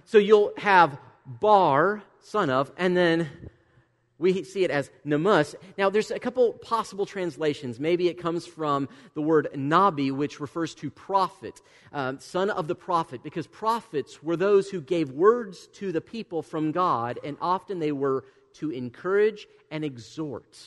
So 0.05 0.17
you'll 0.17 0.53
have 0.57 0.97
bar, 1.25 2.03
son 2.21 2.49
of, 2.49 2.71
and 2.77 2.95
then 2.95 3.29
we 4.19 4.43
see 4.43 4.63
it 4.63 4.71
as 4.71 4.89
namus. 5.05 5.55
Now, 5.77 5.89
there's 5.89 6.11
a 6.11 6.19
couple 6.19 6.53
possible 6.53 7.05
translations. 7.05 7.79
Maybe 7.79 8.07
it 8.07 8.15
comes 8.15 8.47
from 8.47 8.89
the 9.13 9.21
word 9.21 9.49
nabi, 9.53 10.11
which 10.11 10.39
refers 10.39 10.73
to 10.75 10.89
prophet, 10.89 11.61
um, 11.93 12.19
son 12.19 12.49
of 12.49 12.67
the 12.67 12.75
prophet, 12.75 13.21
because 13.23 13.45
prophets 13.47 14.23
were 14.23 14.35
those 14.35 14.69
who 14.69 14.81
gave 14.81 15.11
words 15.11 15.67
to 15.73 15.91
the 15.91 16.01
people 16.01 16.41
from 16.41 16.71
God, 16.71 17.19
and 17.23 17.37
often 17.41 17.79
they 17.79 17.91
were 17.91 18.25
to 18.55 18.71
encourage 18.71 19.47
and 19.69 19.85
exhort. 19.85 20.57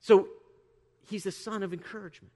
So, 0.00 0.28
he's 1.08 1.24
the 1.24 1.32
son 1.32 1.62
of 1.62 1.72
encouragement. 1.72 2.32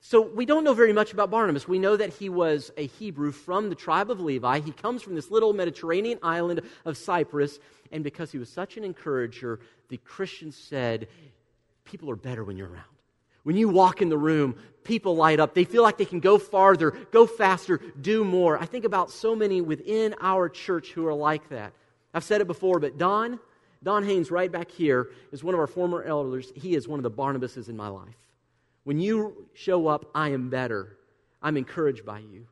So 0.00 0.20
we 0.22 0.46
don't 0.46 0.62
know 0.62 0.74
very 0.74 0.92
much 0.92 1.12
about 1.12 1.30
Barnabas. 1.30 1.66
We 1.66 1.78
know 1.78 1.96
that 1.96 2.14
he 2.14 2.28
was 2.28 2.70
a 2.76 2.86
Hebrew 2.86 3.32
from 3.32 3.68
the 3.68 3.74
tribe 3.74 4.10
of 4.10 4.20
Levi. 4.20 4.60
He 4.60 4.70
comes 4.70 5.02
from 5.02 5.16
this 5.16 5.30
little 5.30 5.52
Mediterranean 5.52 6.18
island 6.22 6.60
of 6.84 6.96
Cyprus. 6.96 7.58
And 7.92 8.04
because 8.04 8.32
he 8.32 8.38
was 8.38 8.48
such 8.48 8.76
an 8.76 8.84
encourager, 8.84 9.60
the 9.88 9.98
Christians 9.98 10.56
said, 10.56 11.08
People 11.84 12.10
are 12.10 12.16
better 12.16 12.44
when 12.44 12.56
you're 12.56 12.68
around. 12.68 12.84
When 13.44 13.56
you 13.56 13.68
walk 13.68 14.02
in 14.02 14.10
the 14.10 14.18
room, 14.18 14.56
people 14.84 15.16
light 15.16 15.40
up. 15.40 15.54
They 15.54 15.64
feel 15.64 15.82
like 15.82 15.96
they 15.96 16.04
can 16.04 16.20
go 16.20 16.38
farther, 16.38 16.90
go 16.90 17.26
faster, 17.26 17.80
do 18.00 18.24
more. 18.24 18.58
I 18.58 18.66
think 18.66 18.84
about 18.84 19.10
so 19.10 19.34
many 19.34 19.62
within 19.62 20.14
our 20.20 20.50
church 20.50 20.90
who 20.90 21.06
are 21.06 21.14
like 21.14 21.48
that. 21.48 21.72
I've 22.12 22.24
said 22.24 22.42
it 22.42 22.46
before, 22.46 22.78
but 22.78 22.98
Don, 22.98 23.38
Don 23.82 24.04
Haynes, 24.04 24.30
right 24.30 24.52
back 24.52 24.70
here, 24.70 25.08
is 25.32 25.42
one 25.42 25.54
of 25.54 25.60
our 25.60 25.66
former 25.66 26.02
elders. 26.02 26.52
He 26.54 26.74
is 26.74 26.86
one 26.86 26.98
of 26.98 27.04
the 27.04 27.10
Barnabases 27.10 27.68
in 27.68 27.76
my 27.76 27.88
life. 27.88 28.16
When 28.84 28.98
you 28.98 29.46
show 29.54 29.86
up, 29.86 30.10
I 30.14 30.30
am 30.30 30.50
better. 30.50 30.96
I'm 31.42 31.56
encouraged 31.56 32.04
by 32.04 32.18
you. 32.18 32.46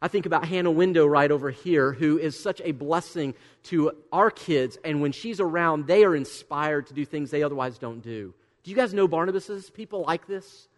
I 0.00 0.08
think 0.08 0.26
about 0.26 0.46
Hannah 0.46 0.70
Window 0.70 1.06
right 1.06 1.30
over 1.30 1.50
here, 1.50 1.92
who 1.92 2.18
is 2.18 2.38
such 2.38 2.60
a 2.64 2.72
blessing 2.72 3.34
to 3.64 3.92
our 4.12 4.30
kids. 4.30 4.78
And 4.84 5.00
when 5.02 5.12
she's 5.12 5.40
around, 5.40 5.86
they 5.86 6.04
are 6.04 6.14
inspired 6.14 6.86
to 6.88 6.94
do 6.94 7.04
things 7.04 7.30
they 7.30 7.42
otherwise 7.42 7.78
don't 7.78 8.00
do. 8.00 8.32
Do 8.62 8.70
you 8.70 8.76
guys 8.76 8.94
know 8.94 9.08
Barnabas's 9.08 9.70
people 9.70 10.04
like 10.06 10.26
this? 10.26 10.68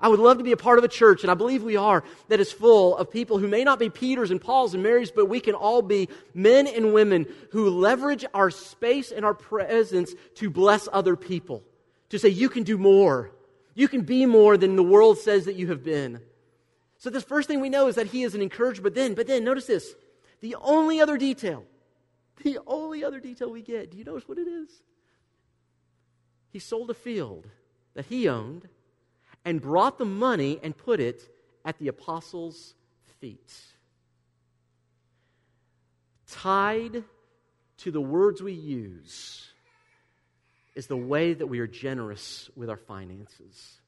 I 0.00 0.08
would 0.08 0.18
love 0.18 0.38
to 0.38 0.44
be 0.44 0.50
a 0.50 0.56
part 0.56 0.78
of 0.78 0.84
a 0.84 0.88
church, 0.88 1.22
and 1.22 1.30
I 1.30 1.34
believe 1.34 1.62
we 1.62 1.76
are, 1.76 2.02
that 2.28 2.40
is 2.40 2.50
full 2.50 2.96
of 2.96 3.08
people 3.08 3.38
who 3.38 3.46
may 3.46 3.62
not 3.62 3.78
be 3.78 3.88
Peters 3.88 4.32
and 4.32 4.40
Pauls 4.40 4.74
and 4.74 4.82
Marys, 4.82 5.12
but 5.12 5.26
we 5.26 5.38
can 5.38 5.54
all 5.54 5.80
be 5.80 6.08
men 6.34 6.66
and 6.66 6.92
women 6.92 7.26
who 7.52 7.70
leverage 7.70 8.24
our 8.34 8.50
space 8.50 9.12
and 9.12 9.24
our 9.24 9.34
presence 9.34 10.12
to 10.36 10.50
bless 10.50 10.88
other 10.92 11.14
people. 11.14 11.62
To 12.08 12.18
say, 12.18 12.30
you 12.30 12.48
can 12.48 12.64
do 12.64 12.76
more. 12.76 13.30
You 13.74 13.86
can 13.86 14.02
be 14.02 14.26
more 14.26 14.56
than 14.56 14.74
the 14.74 14.82
world 14.82 15.18
says 15.18 15.44
that 15.44 15.54
you 15.54 15.68
have 15.68 15.84
been. 15.84 16.20
So 17.02 17.10
the 17.10 17.20
first 17.20 17.48
thing 17.48 17.60
we 17.60 17.68
know 17.68 17.88
is 17.88 17.96
that 17.96 18.06
he 18.06 18.22
is 18.22 18.36
an 18.36 18.42
encourager, 18.42 18.80
but 18.80 18.94
then, 18.94 19.14
but 19.14 19.26
then, 19.26 19.42
notice 19.42 19.66
this. 19.66 19.92
The 20.40 20.54
only 20.60 21.00
other 21.00 21.18
detail, 21.18 21.64
the 22.44 22.60
only 22.64 23.02
other 23.02 23.18
detail 23.18 23.50
we 23.50 23.60
get, 23.60 23.90
do 23.90 23.98
you 23.98 24.04
notice 24.04 24.28
what 24.28 24.38
it 24.38 24.46
is? 24.46 24.70
He 26.52 26.60
sold 26.60 26.90
a 26.90 26.94
field 26.94 27.48
that 27.94 28.06
he 28.06 28.28
owned 28.28 28.68
and 29.44 29.60
brought 29.60 29.98
the 29.98 30.04
money 30.04 30.60
and 30.62 30.76
put 30.76 31.00
it 31.00 31.28
at 31.64 31.76
the 31.80 31.88
apostles' 31.88 32.74
feet. 33.18 33.52
Tied 36.30 37.02
to 37.78 37.90
the 37.90 38.00
words 38.00 38.40
we 38.40 38.52
use 38.52 39.48
is 40.76 40.86
the 40.86 40.96
way 40.96 41.34
that 41.34 41.48
we 41.48 41.58
are 41.58 41.66
generous 41.66 42.48
with 42.54 42.70
our 42.70 42.76
finances. 42.76 43.81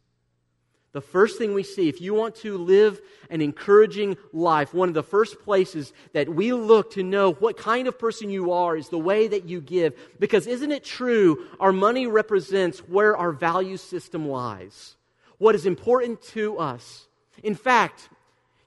The 0.94 1.00
first 1.00 1.38
thing 1.38 1.54
we 1.54 1.64
see, 1.64 1.88
if 1.88 2.00
you 2.00 2.14
want 2.14 2.36
to 2.36 2.56
live 2.56 3.00
an 3.28 3.40
encouraging 3.40 4.16
life, 4.32 4.72
one 4.72 4.88
of 4.88 4.94
the 4.94 5.02
first 5.02 5.42
places 5.42 5.92
that 6.12 6.28
we 6.28 6.52
look 6.52 6.92
to 6.92 7.02
know 7.02 7.32
what 7.32 7.56
kind 7.56 7.88
of 7.88 7.98
person 7.98 8.30
you 8.30 8.52
are 8.52 8.76
is 8.76 8.90
the 8.90 8.98
way 8.98 9.26
that 9.26 9.44
you 9.44 9.60
give. 9.60 9.98
Because 10.20 10.46
isn't 10.46 10.70
it 10.70 10.84
true, 10.84 11.46
our 11.58 11.72
money 11.72 12.06
represents 12.06 12.78
where 12.78 13.16
our 13.16 13.32
value 13.32 13.76
system 13.76 14.28
lies, 14.28 14.94
what 15.38 15.56
is 15.56 15.66
important 15.66 16.22
to 16.22 16.58
us. 16.58 17.08
In 17.42 17.56
fact, 17.56 18.08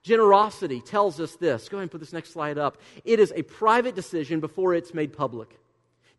generosity 0.03 0.81
tells 0.81 1.21
us 1.21 1.37
this. 1.37 1.69
Go 1.69 1.77
ahead 1.77 1.83
and 1.83 1.91
put 1.91 2.01
this 2.01 2.11
next 2.11 2.33
slide 2.33 2.57
up. 2.57 2.77
It 3.05 3.21
is 3.21 3.31
a 3.37 3.43
private 3.43 3.95
decision 3.95 4.41
before 4.41 4.73
it's 4.73 4.93
made 4.93 5.13
public. 5.13 5.57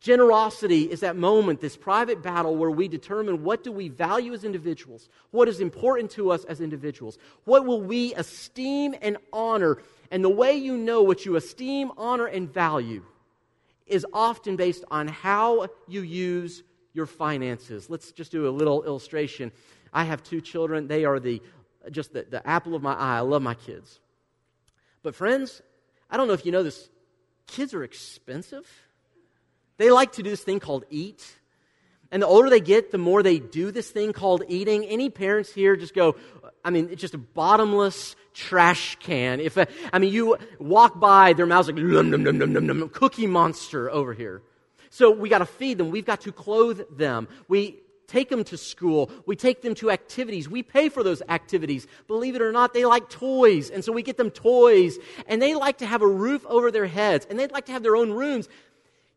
Generosity 0.01 0.83
is 0.83 1.01
that 1.01 1.17
moment, 1.17 1.61
this 1.61 1.77
private 1.77 2.23
battle 2.23 2.57
where 2.57 2.71
we 2.71 2.87
determine 2.87 3.43
what 3.43 3.65
do 3.65 3.73
we 3.73 3.89
value 3.89 4.33
as 4.33 4.45
individuals, 4.45 5.09
what 5.33 5.49
is 5.49 5.61
important 5.61 6.11
to 6.13 6.31
us 6.31 6.45
as 6.45 6.61
individuals, 6.61 7.19
what 7.45 7.67
will 7.67 7.83
we 7.83 8.15
esteem 8.15 8.95
and 9.03 9.17
honor. 9.33 9.79
And 10.11 10.23
the 10.23 10.29
way 10.29 10.55
you 10.55 10.77
know 10.77 11.03
what 11.03 11.27
you 11.27 11.35
esteem, 11.35 11.91
honor, 11.97 12.27
and 12.27 12.53
value 12.53 13.05
is 13.87 14.07
often 14.13 14.55
based 14.55 14.85
on 14.91 15.09
how 15.09 15.67
you 15.89 16.03
use 16.03 16.63
your 16.93 17.07
finances. 17.07 17.91
Let's 17.91 18.13
just 18.13 18.31
do 18.31 18.49
a 18.49 18.51
little 18.51 18.85
illustration. 18.85 19.51
I 19.93 20.05
have 20.05 20.23
two 20.23 20.41
children. 20.41 20.87
They 20.87 21.05
are 21.05 21.19
the 21.19 21.43
just 21.91 22.13
the, 22.13 22.27
the 22.29 22.47
apple 22.47 22.75
of 22.75 22.83
my 22.83 22.93
eye. 22.93 23.17
I 23.17 23.21
love 23.21 23.43
my 23.43 23.55
kids. 23.55 23.99
But 25.03 25.15
friends, 25.15 25.63
I 26.11 26.17
don't 26.17 26.29
know 26.29 26.35
if 26.35 26.45
you 26.45 26.53
know 26.53 26.63
this, 26.63 26.89
kids 27.47 27.75
are 27.75 27.83
expensive. 27.83 28.69
They 29.79 29.91
like 29.91 30.13
to 30.13 30.23
do 30.23 30.31
this 30.31 30.43
thing 30.43 30.61
called 30.61 30.85
eat. 30.91 31.25
And 32.11 32.23
the 32.23 32.27
older 32.27 32.49
they 32.49 32.61
get, 32.61 32.91
the 32.91 32.99
more 32.99 33.23
they 33.23 33.39
do 33.39 33.71
this 33.71 33.91
thing 33.91 34.13
called 34.13 34.43
eating. 34.49 34.85
Any 34.85 35.11
parents 35.11 35.53
here 35.53 35.77
just 35.77 35.95
go, 35.95 36.17
I 36.65 36.71
mean, 36.71 36.89
it's 36.91 37.01
just 37.01 37.15
a 37.15 37.19
bottomless 37.19 38.17
trash 38.33 38.97
can. 39.01 39.41
If 39.41 39.57
a, 39.57 39.67
I 39.93 39.99
mean, 39.99 40.13
you 40.13 40.37
walk 40.59 40.99
by, 40.99 41.33
their 41.35 41.47
mouths 41.47 41.69
like, 41.69 41.77
num, 41.77 42.11
num, 42.11 42.23
num, 42.23 42.39
num, 42.39 42.67
num, 42.67 42.89
cookie 42.89 43.27
monster 43.27 43.91
over 43.91 44.15
here. 44.15 44.43
So 44.91 45.11
we 45.11 45.29
got 45.29 45.39
to 45.39 45.47
feed 45.47 45.79
them. 45.79 45.91
We've 45.91 46.07
got 46.07 46.23
to 46.23 46.33
clothe 46.33 46.81
them. 46.97 47.29
We 47.47 47.79
take 48.07 48.31
them 48.31 48.43
to 48.45 48.57
school. 48.57 49.11
We 49.27 49.37
take 49.37 49.61
them 49.61 49.75
to 49.77 49.91
activities. 49.91 50.49
We 50.49 50.63
pay 50.63 50.89
for 50.89 51.03
those 51.03 51.21
activities. 51.29 51.87
Believe 52.07 52.35
it 52.37 52.43
or 52.43 52.53
not, 52.53 52.73
they 52.73 52.87
like 52.87 53.11
toys. 53.11 53.69
And 53.69 53.85
so 53.85 53.93
we 53.93 54.03
get 54.03 54.17
them 54.17 54.31
toys. 54.31 54.99
And 55.27 55.43
they 55.43 55.55
like 55.55 55.79
to 55.79 55.87
have 55.87 56.01
a 56.01 56.07
roof 56.07 56.45
over 56.47 56.71
their 56.71 56.87
heads. 56.87 57.27
And 57.29 57.39
they'd 57.39 57.53
like 57.53 57.67
to 57.67 57.73
have 57.73 57.83
their 57.83 57.97
own 57.97 58.11
rooms. 58.13 58.49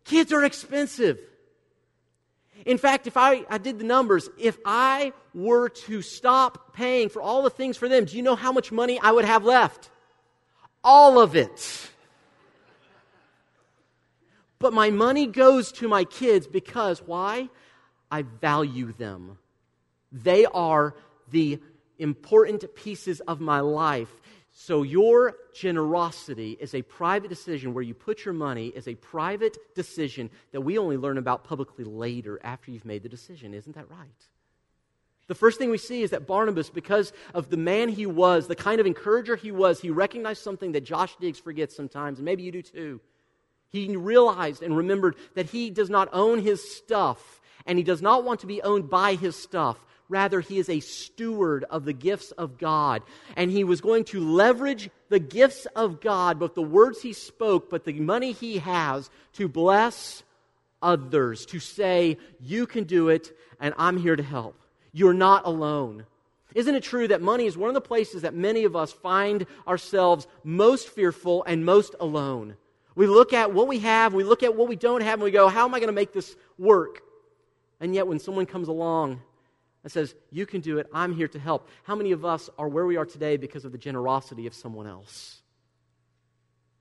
Kids 0.03 0.31
are 0.34 0.43
expensive. 0.43 1.20
In 2.65 2.77
fact, 2.77 3.08
if 3.08 3.17
I, 3.17 3.43
I 3.50 3.58
did 3.58 3.79
the 3.79 3.86
numbers, 3.86 4.29
if 4.38 4.58
I 4.65 5.13
were 5.34 5.70
to 5.70 6.01
stop 6.01 6.74
paying 6.74 7.10
for 7.10 7.22
all 7.22 7.43
the 7.43 7.50
things 7.50 7.77
for 7.77 7.89
them, 7.89 8.05
do 8.05 8.15
you 8.15 8.24
know 8.24 8.36
how 8.36 8.51
much 8.51 8.72
money 8.72 9.00
I 9.00 9.12
would 9.12 9.25
have 9.25 9.43
left? 9.43 9.89
All 10.84 11.20
of 11.20 11.36
it. 11.36 11.89
But 14.60 14.74
my 14.74 14.91
money 14.91 15.25
goes 15.25 15.72
to 15.74 15.88
my 15.88 16.03
kids 16.03 16.46
because 16.46 17.01
why? 17.01 17.50
I 18.12 18.22
value 18.22 18.93
them. 18.93 19.39
They 20.12 20.46
are 20.46 20.96
the 21.31 21.60
important 21.98 22.75
pieces 22.75 23.22
of 23.22 23.39
my 23.39 23.62
life. 23.62 24.20
So, 24.53 24.84
your 24.84 25.36
generosity 25.53 26.58
is 26.60 26.75
a 26.75 26.81
private 26.81 27.29
decision 27.29 27.74
where 27.74 27.84
you 27.84 27.93
put 27.93 28.25
your 28.25 28.34
money 28.34 28.67
is 28.67 28.88
a 28.88 28.96
private 28.96 29.58
decision 29.75 30.29
that 30.51 30.62
we 30.62 30.77
only 30.77 30.98
learn 30.98 31.17
about 31.17 31.46
publicly 31.46 31.86
later 31.86 32.39
after 32.43 32.70
you've 32.70 32.86
made 32.86 33.03
the 33.03 33.10
decision. 33.10 33.53
Isn't 33.53 33.75
that 33.75 33.89
right? 33.89 34.27
The 35.27 35.36
first 35.36 35.58
thing 35.58 35.72
we 35.72 35.77
see 35.77 36.01
is 36.01 36.10
that 36.10 36.27
Barnabas, 36.27 36.70
because 36.70 37.13
of 37.34 37.50
the 37.50 37.55
man 37.55 37.88
he 37.88 38.05
was, 38.05 38.48
the 38.48 38.55
kind 38.55 38.81
of 38.81 38.86
encourager 38.86 39.38
he 39.38 39.51
was, 39.51 39.79
he 39.79 39.89
recognized 39.89 40.43
something 40.43 40.74
that 40.74 40.84
Josh 40.84 41.15
Diggs 41.15 41.39
forgets 41.39 41.74
sometimes, 41.74 42.20
and 42.20 42.25
maybe 42.25 42.43
you 42.43 42.51
do 42.51 42.62
too. 42.62 43.00
He 43.70 43.96
realized 43.96 44.62
and 44.62 44.75
remembered 44.75 45.15
that 45.36 45.46
he 45.46 45.70
does 45.70 45.89
not 45.89 46.10
own 46.12 46.39
his 46.39 46.75
stuff, 46.75 47.39
and 47.65 47.77
he 47.77 47.84
does 47.86 48.01
not 48.01 48.25
want 48.25 48.41
to 48.41 48.48
be 48.48 48.62
owned 48.62 48.89
by 48.89 49.15
his 49.15 49.38
stuff. 49.38 49.77
Rather, 50.12 50.41
he 50.41 50.60
is 50.60 50.68
a 50.68 50.82
steward 50.82 51.63
of 51.70 51.86
the 51.86 51.94
gifts 51.94 52.32
of 52.32 52.58
God. 52.58 53.01
And 53.38 53.50
he 53.50 53.63
was 53.63 53.80
going 53.80 54.03
to 54.06 54.20
leverage 54.20 54.89
the 55.08 55.20
gifts 55.20 55.65
of 55.74 56.01
God, 56.01 56.38
both 56.38 56.53
the 56.53 56.62
words 56.62 57.01
he 57.01 57.13
spoke, 57.13 57.70
but 57.70 57.86
the 57.86 57.94
money 57.94 58.34
he 58.34 58.58
has, 58.58 59.10
to 59.34 59.48
bless 59.48 60.24
others, 60.82 61.46
to 61.46 61.60
say, 61.60 62.18
You 62.41 62.68
can 62.68 62.84
do 62.84 63.08
it, 63.08 63.32
and 63.58 63.74
I'm 63.77 63.96
here 63.96 64.18
to 64.18 64.22
help. 64.22 64.62
You're 64.91 65.13
not 65.13 65.46
alone. 65.46 66.06
Isn't 66.53 66.75
it 66.75 66.84
true 66.84 67.08
that 67.08 67.22
money 67.22 67.46
is 67.46 67.58
one 67.58 67.70
of 67.70 67.74
the 67.74 67.80
places 67.80 68.24
that 68.24 68.34
many 68.34 68.65
of 68.65 68.75
us 68.75 68.91
find 68.91 69.46
ourselves 69.65 70.27
most 70.44 70.89
fearful 70.89 71.46
and 71.46 71.65
most 71.65 71.96
alone? 72.01 72.58
We 72.96 73.08
look 73.08 73.32
at 73.32 73.53
what 73.53 73.70
we 73.70 73.80
have, 73.80 74.13
we 74.13 74.25
look 74.25 74.44
at 74.44 74.58
what 74.58 74.68
we 74.68 74.75
don't 74.75 75.03
have, 75.03 75.13
and 75.13 75.24
we 75.24 75.32
go, 75.32 75.48
How 75.48 75.63
am 75.63 75.74
I 75.74 75.80
going 75.80 75.88
to 75.88 75.94
make 75.94 76.12
this 76.12 76.36
work? 76.58 77.01
And 77.80 77.96
yet, 77.96 78.08
when 78.08 78.20
someone 78.20 78.46
comes 78.46 78.68
along 78.68 79.22
and 79.83 79.91
says, 79.91 80.15
You 80.29 80.45
can 80.45 80.61
do 80.61 80.77
it. 80.77 80.88
I'm 80.93 81.15
here 81.15 81.27
to 81.29 81.39
help. 81.39 81.69
How 81.83 81.95
many 81.95 82.11
of 82.11 82.25
us 82.25 82.50
are 82.57 82.67
where 82.67 82.85
we 82.85 82.97
are 82.97 83.05
today 83.05 83.38
because 83.38 83.65
of 83.65 83.71
the 83.71 83.77
generosity 83.77 84.47
of 84.47 84.53
someone 84.53 84.88
else? 84.88 85.41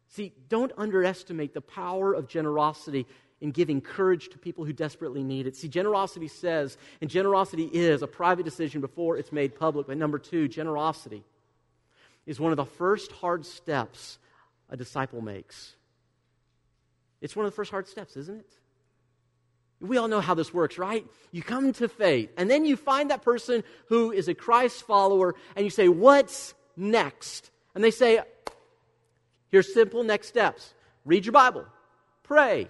See, 0.08 0.32
don't 0.48 0.72
underestimate 0.76 1.54
the 1.54 1.60
power 1.60 2.12
of 2.12 2.28
generosity 2.28 3.06
in 3.40 3.52
giving 3.52 3.80
courage 3.80 4.28
to 4.30 4.38
people 4.38 4.64
who 4.64 4.72
desperately 4.72 5.22
need 5.22 5.46
it. 5.46 5.56
See, 5.56 5.68
generosity 5.68 6.28
says, 6.28 6.76
and 7.00 7.08
generosity 7.08 7.64
is 7.72 8.02
a 8.02 8.06
private 8.06 8.44
decision 8.44 8.80
before 8.80 9.16
it's 9.16 9.32
made 9.32 9.58
public. 9.58 9.86
But 9.86 9.96
number 9.96 10.18
two, 10.18 10.48
generosity 10.48 11.24
is 12.26 12.38
one 12.38 12.52
of 12.52 12.56
the 12.56 12.66
first 12.66 13.12
hard 13.12 13.46
steps 13.46 14.18
a 14.68 14.76
disciple 14.76 15.20
makes. 15.20 15.74
It's 17.20 17.34
one 17.34 17.46
of 17.46 17.52
the 17.52 17.56
first 17.56 17.70
hard 17.70 17.88
steps, 17.88 18.16
isn't 18.16 18.40
it? 18.40 18.50
We 19.80 19.96
all 19.96 20.08
know 20.08 20.20
how 20.20 20.34
this 20.34 20.52
works, 20.52 20.76
right? 20.76 21.06
You 21.32 21.42
come 21.42 21.72
to 21.74 21.88
faith, 21.88 22.30
and 22.36 22.50
then 22.50 22.64
you 22.64 22.76
find 22.76 23.10
that 23.10 23.22
person 23.22 23.64
who 23.86 24.12
is 24.12 24.28
a 24.28 24.34
Christ 24.34 24.82
follower, 24.82 25.34
and 25.56 25.64
you 25.64 25.70
say, 25.70 25.88
What's 25.88 26.54
next? 26.76 27.50
And 27.74 27.82
they 27.82 27.90
say, 27.90 28.20
Here's 29.48 29.72
simple 29.72 30.02
next 30.02 30.28
steps 30.28 30.74
read 31.04 31.24
your 31.24 31.32
Bible, 31.32 31.64
pray, 32.22 32.68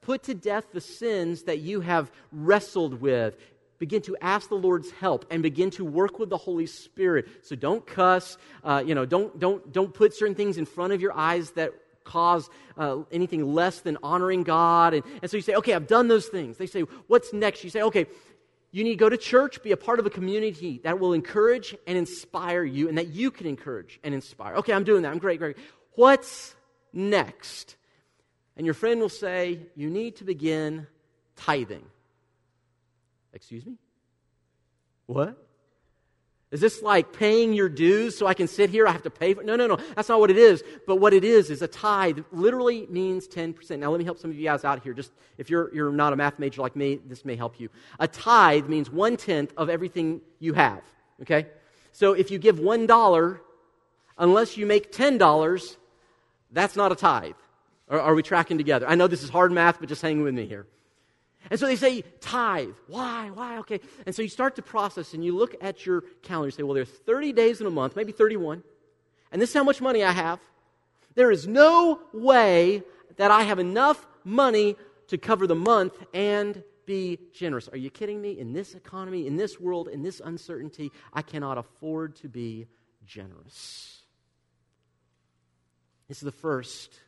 put 0.00 0.24
to 0.24 0.34
death 0.34 0.66
the 0.72 0.80
sins 0.80 1.44
that 1.44 1.58
you 1.60 1.80
have 1.80 2.10
wrestled 2.32 3.00
with. 3.00 3.36
Begin 3.78 4.02
to 4.02 4.16
ask 4.20 4.48
the 4.48 4.56
Lord's 4.56 4.90
help 4.90 5.24
and 5.30 5.40
begin 5.40 5.70
to 5.70 5.84
work 5.84 6.18
with 6.18 6.30
the 6.30 6.36
Holy 6.36 6.66
Spirit. 6.66 7.28
So 7.42 7.54
don't 7.54 7.86
cuss, 7.86 8.36
uh, 8.64 8.82
you 8.84 8.96
know, 8.96 9.06
don't, 9.06 9.38
don't, 9.38 9.72
don't 9.72 9.94
put 9.94 10.14
certain 10.14 10.34
things 10.34 10.58
in 10.58 10.64
front 10.64 10.92
of 10.92 11.00
your 11.00 11.16
eyes 11.16 11.52
that 11.52 11.72
cause 12.08 12.50
uh, 12.76 13.02
anything 13.12 13.54
less 13.54 13.80
than 13.80 13.98
honoring 14.02 14.42
God. 14.42 14.94
And, 14.94 15.04
and 15.22 15.30
so 15.30 15.36
you 15.36 15.42
say, 15.42 15.54
okay, 15.54 15.74
I've 15.74 15.86
done 15.86 16.08
those 16.08 16.26
things. 16.26 16.56
They 16.56 16.66
say, 16.66 16.82
what's 17.06 17.32
next? 17.32 17.62
You 17.62 17.70
say, 17.70 17.82
okay, 17.82 18.06
you 18.72 18.84
need 18.84 18.90
to 18.90 18.96
go 18.96 19.08
to 19.08 19.16
church, 19.16 19.62
be 19.62 19.72
a 19.72 19.76
part 19.76 19.98
of 19.98 20.06
a 20.06 20.10
community 20.10 20.80
that 20.84 20.98
will 20.98 21.12
encourage 21.12 21.74
and 21.86 21.96
inspire 21.96 22.64
you, 22.64 22.88
and 22.88 22.98
that 22.98 23.08
you 23.08 23.30
can 23.30 23.46
encourage 23.46 24.00
and 24.02 24.14
inspire. 24.14 24.56
Okay, 24.56 24.72
I'm 24.72 24.84
doing 24.84 25.02
that. 25.02 25.12
I'm 25.12 25.18
great, 25.18 25.38
great. 25.38 25.56
What's 25.92 26.54
next? 26.92 27.76
And 28.56 28.66
your 28.66 28.74
friend 28.74 29.00
will 29.00 29.08
say, 29.08 29.60
you 29.74 29.88
need 29.88 30.16
to 30.16 30.24
begin 30.24 30.86
tithing. 31.36 31.84
Excuse 33.32 33.64
me? 33.64 33.76
What? 35.06 35.47
Is 36.50 36.60
this 36.60 36.80
like 36.80 37.12
paying 37.12 37.52
your 37.52 37.68
dues 37.68 38.16
so 38.16 38.26
I 38.26 38.32
can 38.32 38.48
sit 38.48 38.70
here? 38.70 38.86
I 38.86 38.92
have 38.92 39.02
to 39.02 39.10
pay 39.10 39.34
for 39.34 39.42
No, 39.42 39.54
no, 39.54 39.66
no. 39.66 39.76
That's 39.94 40.08
not 40.08 40.18
what 40.18 40.30
it 40.30 40.38
is. 40.38 40.62
But 40.86 40.96
what 40.96 41.12
it 41.12 41.22
is 41.22 41.50
is 41.50 41.60
a 41.60 41.68
tithe 41.68 42.20
literally 42.32 42.86
means 42.88 43.28
10%. 43.28 43.78
Now 43.78 43.90
let 43.90 43.98
me 43.98 44.04
help 44.04 44.18
some 44.18 44.30
of 44.30 44.36
you 44.36 44.44
guys 44.44 44.64
out 44.64 44.82
here. 44.82 44.94
Just 44.94 45.12
if 45.36 45.50
you're 45.50 45.74
you're 45.74 45.92
not 45.92 46.14
a 46.14 46.16
math 46.16 46.38
major 46.38 46.62
like 46.62 46.74
me, 46.74 47.00
this 47.06 47.24
may 47.24 47.36
help 47.36 47.60
you. 47.60 47.68
A 48.00 48.08
tithe 48.08 48.66
means 48.66 48.90
one 48.90 49.18
tenth 49.18 49.52
of 49.58 49.68
everything 49.68 50.22
you 50.38 50.54
have. 50.54 50.82
Okay? 51.20 51.48
So 51.92 52.14
if 52.14 52.30
you 52.30 52.38
give 52.38 52.58
one 52.58 52.86
dollar, 52.86 53.42
unless 54.16 54.56
you 54.56 54.64
make 54.64 54.90
ten 54.90 55.18
dollars, 55.18 55.76
that's 56.50 56.76
not 56.76 56.92
a 56.92 56.96
tithe. 56.96 57.34
Are, 57.90 58.00
are 58.00 58.14
we 58.14 58.22
tracking 58.22 58.56
together? 58.56 58.88
I 58.88 58.94
know 58.94 59.06
this 59.06 59.22
is 59.22 59.28
hard 59.28 59.52
math, 59.52 59.80
but 59.80 59.90
just 59.90 60.00
hang 60.00 60.22
with 60.22 60.32
me 60.32 60.46
here. 60.46 60.66
And 61.50 61.58
so 61.58 61.66
they 61.66 61.76
say 61.76 62.02
tithe. 62.20 62.74
Why? 62.86 63.30
Why? 63.32 63.58
Okay. 63.58 63.80
And 64.06 64.14
so 64.14 64.22
you 64.22 64.28
start 64.28 64.56
to 64.56 64.62
process 64.62 65.14
and 65.14 65.24
you 65.24 65.36
look 65.36 65.54
at 65.60 65.86
your 65.86 66.02
calendar. 66.22 66.48
You 66.48 66.52
say, 66.52 66.62
well, 66.62 66.74
there's 66.74 66.88
30 66.88 67.32
days 67.32 67.60
in 67.60 67.66
a 67.66 67.70
month, 67.70 67.96
maybe 67.96 68.12
31, 68.12 68.62
and 69.32 69.40
this 69.40 69.50
is 69.50 69.54
how 69.54 69.64
much 69.64 69.80
money 69.80 70.02
I 70.02 70.12
have. 70.12 70.40
There 71.14 71.30
is 71.30 71.46
no 71.46 72.00
way 72.12 72.82
that 73.16 73.30
I 73.30 73.42
have 73.42 73.58
enough 73.58 74.06
money 74.24 74.76
to 75.08 75.18
cover 75.18 75.46
the 75.46 75.54
month 75.54 75.94
and 76.14 76.62
be 76.86 77.18
generous. 77.34 77.68
Are 77.68 77.76
you 77.76 77.90
kidding 77.90 78.20
me? 78.20 78.38
In 78.38 78.52
this 78.52 78.74
economy, 78.74 79.26
in 79.26 79.36
this 79.36 79.60
world, 79.60 79.88
in 79.88 80.02
this 80.02 80.20
uncertainty, 80.24 80.90
I 81.12 81.22
cannot 81.22 81.58
afford 81.58 82.16
to 82.16 82.28
be 82.28 82.66
generous. 83.04 84.02
This 86.08 86.18
is 86.18 86.22
the 86.22 86.32
first 86.32 86.98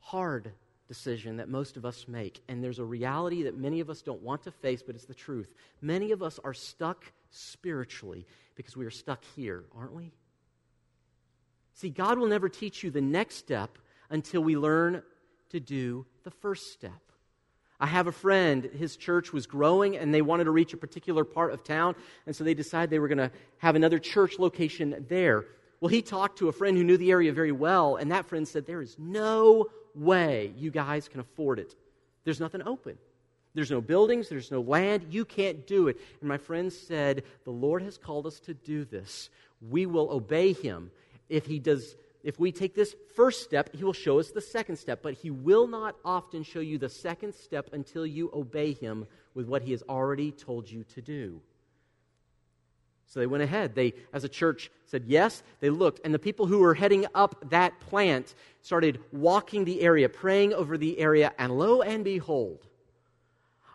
hard 0.00 0.52
decision 0.88 1.36
that 1.38 1.48
most 1.48 1.76
of 1.76 1.84
us 1.84 2.06
make. 2.08 2.40
And 2.48 2.62
there's 2.62 2.78
a 2.78 2.84
reality 2.84 3.42
that 3.44 3.56
many 3.56 3.80
of 3.80 3.90
us 3.90 4.02
don't 4.02 4.22
want 4.22 4.42
to 4.44 4.50
face, 4.50 4.82
but 4.82 4.94
it's 4.94 5.04
the 5.04 5.14
truth. 5.14 5.54
Many 5.80 6.12
of 6.12 6.22
us 6.22 6.38
are 6.44 6.54
stuck 6.54 7.04
spiritually 7.30 8.26
because 8.54 8.76
we 8.76 8.86
are 8.86 8.90
stuck 8.90 9.24
here, 9.34 9.64
aren't 9.76 9.92
we? 9.92 10.12
See, 11.74 11.90
God 11.90 12.18
will 12.18 12.28
never 12.28 12.48
teach 12.48 12.82
you 12.82 12.90
the 12.90 13.00
next 13.00 13.36
step 13.36 13.78
until 14.10 14.42
we 14.42 14.56
learn 14.56 15.02
to 15.50 15.60
do 15.60 16.06
the 16.24 16.30
first 16.30 16.72
step. 16.72 16.92
I 17.78 17.86
have 17.86 18.06
a 18.06 18.12
friend, 18.12 18.64
his 18.64 18.96
church 18.96 19.32
was 19.32 19.46
growing 19.46 19.96
and 19.96 20.14
they 20.14 20.22
wanted 20.22 20.44
to 20.44 20.50
reach 20.50 20.72
a 20.72 20.78
particular 20.78 21.24
part 21.24 21.52
of 21.52 21.62
town, 21.62 21.94
and 22.24 22.34
so 22.34 22.42
they 22.42 22.54
decided 22.54 22.88
they 22.88 22.98
were 22.98 23.08
going 23.08 23.18
to 23.18 23.30
have 23.58 23.76
another 23.76 23.98
church 23.98 24.38
location 24.38 25.04
there. 25.08 25.44
Well, 25.80 25.90
he 25.90 26.00
talked 26.00 26.38
to 26.38 26.48
a 26.48 26.52
friend 26.52 26.76
who 26.76 26.84
knew 26.84 26.96
the 26.96 27.10
area 27.10 27.32
very 27.32 27.52
well, 27.52 27.96
and 27.96 28.10
that 28.10 28.26
friend 28.26 28.48
said, 28.48 28.66
There 28.66 28.80
is 28.80 28.96
no 28.98 29.66
way 29.96 30.52
you 30.56 30.70
guys 30.70 31.08
can 31.08 31.20
afford 31.20 31.58
it. 31.58 31.74
There's 32.24 32.40
nothing 32.40 32.62
open. 32.62 32.98
There's 33.54 33.70
no 33.70 33.80
buildings, 33.80 34.28
there's 34.28 34.50
no 34.50 34.60
land. 34.60 35.06
You 35.10 35.24
can't 35.24 35.66
do 35.66 35.88
it. 35.88 35.98
And 36.20 36.28
my 36.28 36.36
friend 36.36 36.70
said, 36.70 37.22
The 37.44 37.50
Lord 37.50 37.82
has 37.82 37.96
called 37.96 38.26
us 38.26 38.38
to 38.40 38.54
do 38.54 38.84
this. 38.84 39.30
We 39.70 39.86
will 39.86 40.10
obey 40.10 40.52
him. 40.52 40.90
If 41.28 41.46
he 41.46 41.58
does 41.58 41.96
if 42.26 42.40
we 42.40 42.50
take 42.50 42.74
this 42.74 42.96
first 43.14 43.44
step, 43.44 43.70
he 43.72 43.84
will 43.84 43.92
show 43.92 44.18
us 44.18 44.32
the 44.32 44.40
second 44.40 44.78
step, 44.78 45.00
but 45.00 45.14
he 45.14 45.30
will 45.30 45.68
not 45.68 45.94
often 46.04 46.42
show 46.42 46.58
you 46.58 46.76
the 46.76 46.88
second 46.88 47.32
step 47.32 47.70
until 47.72 48.04
you 48.04 48.32
obey 48.34 48.72
him 48.72 49.06
with 49.34 49.46
what 49.46 49.62
he 49.62 49.70
has 49.70 49.84
already 49.88 50.32
told 50.32 50.68
you 50.68 50.82
to 50.92 51.00
do. 51.00 51.40
So 53.06 53.20
they 53.20 53.26
went 53.26 53.42
ahead. 53.42 53.74
They, 53.74 53.94
as 54.12 54.24
a 54.24 54.28
church, 54.28 54.70
said 54.86 55.04
yes. 55.06 55.42
They 55.60 55.70
looked, 55.70 56.00
and 56.04 56.12
the 56.12 56.18
people 56.18 56.46
who 56.46 56.58
were 56.58 56.74
heading 56.74 57.06
up 57.14 57.50
that 57.50 57.78
plant 57.80 58.34
started 58.62 58.98
walking 59.12 59.64
the 59.64 59.80
area, 59.80 60.08
praying 60.08 60.52
over 60.52 60.76
the 60.76 60.98
area, 60.98 61.32
and 61.38 61.56
lo 61.56 61.82
and 61.82 62.04
behold, 62.04 62.66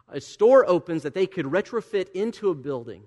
a 0.10 0.20
store 0.20 0.70
opens 0.70 1.04
that 1.04 1.14
they 1.14 1.26
could 1.26 1.46
retrofit 1.46 2.12
into 2.12 2.50
a 2.50 2.56
building. 2.56 3.04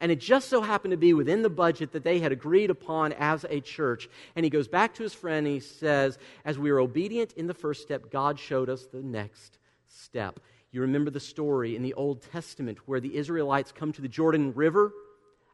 And 0.00 0.10
it 0.10 0.18
just 0.18 0.48
so 0.48 0.62
happened 0.62 0.90
to 0.90 0.96
be 0.96 1.14
within 1.14 1.42
the 1.42 1.50
budget 1.50 1.92
that 1.92 2.02
they 2.02 2.18
had 2.18 2.32
agreed 2.32 2.70
upon 2.70 3.12
as 3.12 3.44
a 3.48 3.60
church. 3.60 4.08
And 4.34 4.42
he 4.42 4.50
goes 4.50 4.66
back 4.66 4.94
to 4.94 5.04
his 5.04 5.14
friend 5.14 5.46
and 5.46 5.54
he 5.54 5.60
says, 5.60 6.18
As 6.44 6.58
we 6.58 6.72
were 6.72 6.80
obedient 6.80 7.34
in 7.34 7.46
the 7.46 7.54
first 7.54 7.82
step, 7.82 8.10
God 8.10 8.40
showed 8.40 8.68
us 8.68 8.86
the 8.86 9.02
next 9.02 9.58
step. 9.86 10.40
You 10.72 10.80
remember 10.80 11.10
the 11.10 11.20
story 11.20 11.76
in 11.76 11.82
the 11.82 11.94
Old 11.94 12.22
Testament 12.32 12.78
where 12.86 12.98
the 12.98 13.14
Israelites 13.16 13.70
come 13.70 13.92
to 13.92 14.02
the 14.02 14.08
Jordan 14.08 14.52
River 14.54 14.92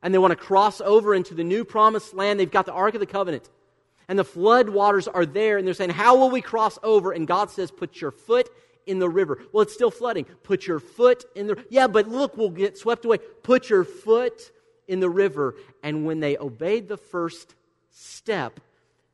and 0.02 0.12
they 0.12 0.18
want 0.18 0.32
to 0.32 0.36
cross 0.36 0.80
over 0.80 1.14
into 1.14 1.34
the 1.34 1.44
new 1.44 1.64
promised 1.64 2.14
land. 2.14 2.38
They've 2.38 2.50
got 2.50 2.66
the 2.66 2.72
Ark 2.72 2.94
of 2.94 3.00
the 3.00 3.06
Covenant. 3.06 3.48
And 4.08 4.18
the 4.18 4.24
flood 4.24 4.70
waters 4.70 5.06
are 5.06 5.26
there, 5.26 5.58
and 5.58 5.66
they're 5.66 5.74
saying, 5.74 5.90
How 5.90 6.16
will 6.16 6.30
we 6.30 6.40
cross 6.40 6.78
over? 6.82 7.12
And 7.12 7.26
God 7.26 7.50
says, 7.50 7.70
Put 7.70 8.00
your 8.00 8.10
foot 8.10 8.48
in 8.86 8.98
the 8.98 9.08
river. 9.08 9.38
Well, 9.52 9.62
it's 9.62 9.74
still 9.74 9.90
flooding. 9.90 10.24
Put 10.24 10.66
your 10.66 10.80
foot 10.80 11.24
in 11.36 11.46
the 11.46 11.62
Yeah, 11.68 11.86
but 11.86 12.08
look, 12.08 12.36
we'll 12.36 12.50
get 12.50 12.78
swept 12.78 13.04
away. 13.04 13.18
Put 13.42 13.68
your 13.68 13.84
foot 13.84 14.50
in 14.88 15.00
the 15.00 15.10
river. 15.10 15.56
And 15.82 16.06
when 16.06 16.20
they 16.20 16.38
obeyed 16.38 16.88
the 16.88 16.96
first 16.96 17.54
step, 17.90 18.60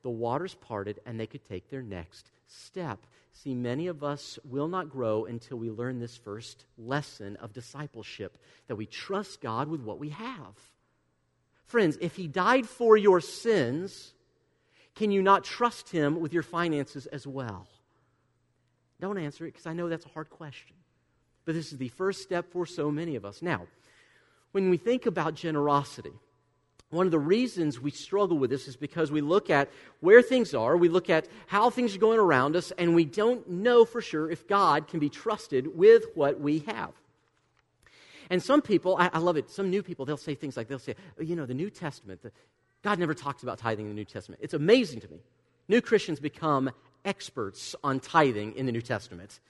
the 0.02 0.10
waters 0.10 0.54
parted 0.54 1.00
and 1.04 1.18
they 1.18 1.26
could 1.26 1.44
take 1.44 1.68
their 1.70 1.82
next 1.82 2.30
step. 2.46 3.00
See, 3.32 3.54
many 3.54 3.88
of 3.88 4.04
us 4.04 4.38
will 4.44 4.68
not 4.68 4.90
grow 4.90 5.24
until 5.24 5.58
we 5.58 5.70
learn 5.70 5.98
this 5.98 6.16
first 6.16 6.66
lesson 6.78 7.36
of 7.36 7.52
discipleship 7.52 8.38
that 8.68 8.76
we 8.76 8.86
trust 8.86 9.40
God 9.40 9.68
with 9.68 9.80
what 9.80 9.98
we 9.98 10.10
have. 10.10 10.54
Friends, 11.66 11.98
if 12.00 12.16
He 12.16 12.28
died 12.28 12.66
for 12.68 12.96
your 12.96 13.20
sins, 13.20 14.12
can 14.94 15.10
you 15.10 15.22
not 15.22 15.44
trust 15.44 15.90
Him 15.90 16.20
with 16.20 16.32
your 16.32 16.42
finances 16.42 17.06
as 17.06 17.26
well? 17.26 17.66
Don't 19.00 19.18
answer 19.18 19.44
it 19.44 19.52
because 19.52 19.66
I 19.66 19.72
know 19.72 19.88
that's 19.88 20.06
a 20.06 20.10
hard 20.10 20.30
question. 20.30 20.76
But 21.44 21.54
this 21.54 21.72
is 21.72 21.78
the 21.78 21.88
first 21.88 22.22
step 22.22 22.50
for 22.50 22.64
so 22.64 22.90
many 22.90 23.16
of 23.16 23.24
us. 23.24 23.42
Now, 23.42 23.66
when 24.52 24.70
we 24.70 24.76
think 24.76 25.06
about 25.06 25.34
generosity, 25.34 26.12
one 26.90 27.06
of 27.06 27.12
the 27.12 27.18
reasons 27.18 27.80
we 27.80 27.90
struggle 27.90 28.38
with 28.38 28.50
this 28.50 28.68
is 28.68 28.76
because 28.76 29.10
we 29.10 29.20
look 29.20 29.50
at 29.50 29.68
where 30.00 30.22
things 30.22 30.54
are, 30.54 30.76
we 30.76 30.88
look 30.88 31.10
at 31.10 31.26
how 31.48 31.68
things 31.68 31.94
are 31.96 31.98
going 31.98 32.20
around 32.20 32.54
us, 32.54 32.70
and 32.78 32.94
we 32.94 33.04
don't 33.04 33.48
know 33.48 33.84
for 33.84 34.00
sure 34.00 34.30
if 34.30 34.46
God 34.46 34.86
can 34.86 35.00
be 35.00 35.08
trusted 35.08 35.76
with 35.76 36.04
what 36.14 36.40
we 36.40 36.60
have. 36.60 36.92
And 38.30 38.42
some 38.42 38.62
people, 38.62 38.96
I, 38.98 39.10
I 39.12 39.18
love 39.18 39.36
it, 39.36 39.50
some 39.50 39.70
new 39.70 39.82
people, 39.82 40.04
they'll 40.04 40.16
say 40.16 40.34
things 40.34 40.56
like, 40.56 40.68
they'll 40.68 40.78
say, 40.78 40.94
oh, 41.18 41.22
you 41.22 41.36
know, 41.36 41.46
the 41.46 41.54
New 41.54 41.70
Testament, 41.70 42.22
the, 42.22 42.32
God 42.82 42.98
never 42.98 43.14
talks 43.14 43.42
about 43.42 43.58
tithing 43.58 43.86
in 43.86 43.90
the 43.90 43.96
New 43.96 44.04
Testament. 44.04 44.40
It's 44.42 44.54
amazing 44.54 45.00
to 45.00 45.08
me. 45.08 45.20
New 45.68 45.80
Christians 45.80 46.20
become 46.20 46.70
experts 47.04 47.74
on 47.82 48.00
tithing 48.00 48.54
in 48.56 48.66
the 48.66 48.72
New 48.72 48.82
Testament. 48.82 49.40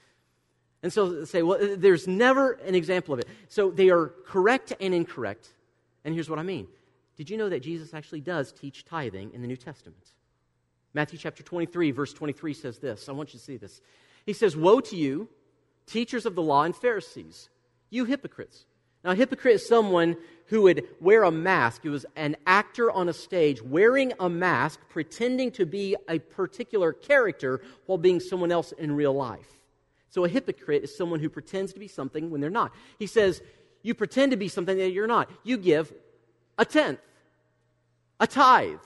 And 0.82 0.92
so 0.92 1.10
they 1.10 1.24
say, 1.24 1.42
well, 1.42 1.58
there's 1.76 2.06
never 2.06 2.52
an 2.52 2.74
example 2.74 3.14
of 3.14 3.20
it. 3.20 3.28
So 3.48 3.70
they 3.70 3.88
are 3.88 4.08
correct 4.26 4.72
and 4.80 4.94
incorrect. 4.94 5.48
And 6.04 6.14
here's 6.14 6.28
what 6.28 6.38
I 6.38 6.42
mean. 6.42 6.68
Did 7.16 7.30
you 7.30 7.36
know 7.36 7.48
that 7.48 7.60
Jesus 7.60 7.94
actually 7.94 8.20
does 8.20 8.52
teach 8.52 8.84
tithing 8.84 9.32
in 9.32 9.40
the 9.40 9.48
New 9.48 9.56
Testament? 9.56 10.04
Matthew 10.92 11.18
chapter 11.18 11.42
23, 11.42 11.90
verse 11.90 12.12
23 12.12 12.54
says 12.54 12.78
this. 12.78 13.08
I 13.08 13.12
want 13.12 13.32
you 13.32 13.38
to 13.38 13.44
see 13.44 13.56
this. 13.56 13.80
He 14.26 14.32
says, 14.32 14.56
Woe 14.56 14.80
to 14.80 14.96
you, 14.96 15.28
teachers 15.86 16.26
of 16.26 16.34
the 16.34 16.42
law 16.42 16.62
and 16.62 16.74
Pharisees, 16.74 17.48
you 17.94 18.04
hypocrites. 18.04 18.66
Now, 19.04 19.10
a 19.10 19.14
hypocrite 19.14 19.56
is 19.56 19.68
someone 19.68 20.16
who 20.46 20.62
would 20.62 20.84
wear 21.00 21.24
a 21.24 21.30
mask. 21.30 21.82
He 21.82 21.88
was 21.88 22.06
an 22.16 22.36
actor 22.46 22.90
on 22.90 23.08
a 23.08 23.12
stage 23.12 23.62
wearing 23.62 24.12
a 24.18 24.28
mask, 24.28 24.80
pretending 24.88 25.50
to 25.52 25.66
be 25.66 25.94
a 26.08 26.18
particular 26.18 26.92
character 26.92 27.60
while 27.86 27.98
being 27.98 28.20
someone 28.20 28.50
else 28.50 28.72
in 28.72 28.96
real 28.96 29.12
life. 29.12 29.46
So, 30.10 30.24
a 30.24 30.28
hypocrite 30.28 30.84
is 30.84 30.96
someone 30.96 31.20
who 31.20 31.28
pretends 31.28 31.72
to 31.74 31.80
be 31.80 31.88
something 31.88 32.30
when 32.30 32.40
they're 32.40 32.50
not. 32.50 32.72
He 32.98 33.06
says, 33.06 33.42
You 33.82 33.94
pretend 33.94 34.30
to 34.32 34.36
be 34.36 34.48
something 34.48 34.76
that 34.78 34.90
you're 34.90 35.06
not. 35.06 35.30
You 35.42 35.56
give 35.58 35.92
a 36.56 36.64
tenth, 36.64 37.00
a 38.20 38.26
tithe. 38.26 38.78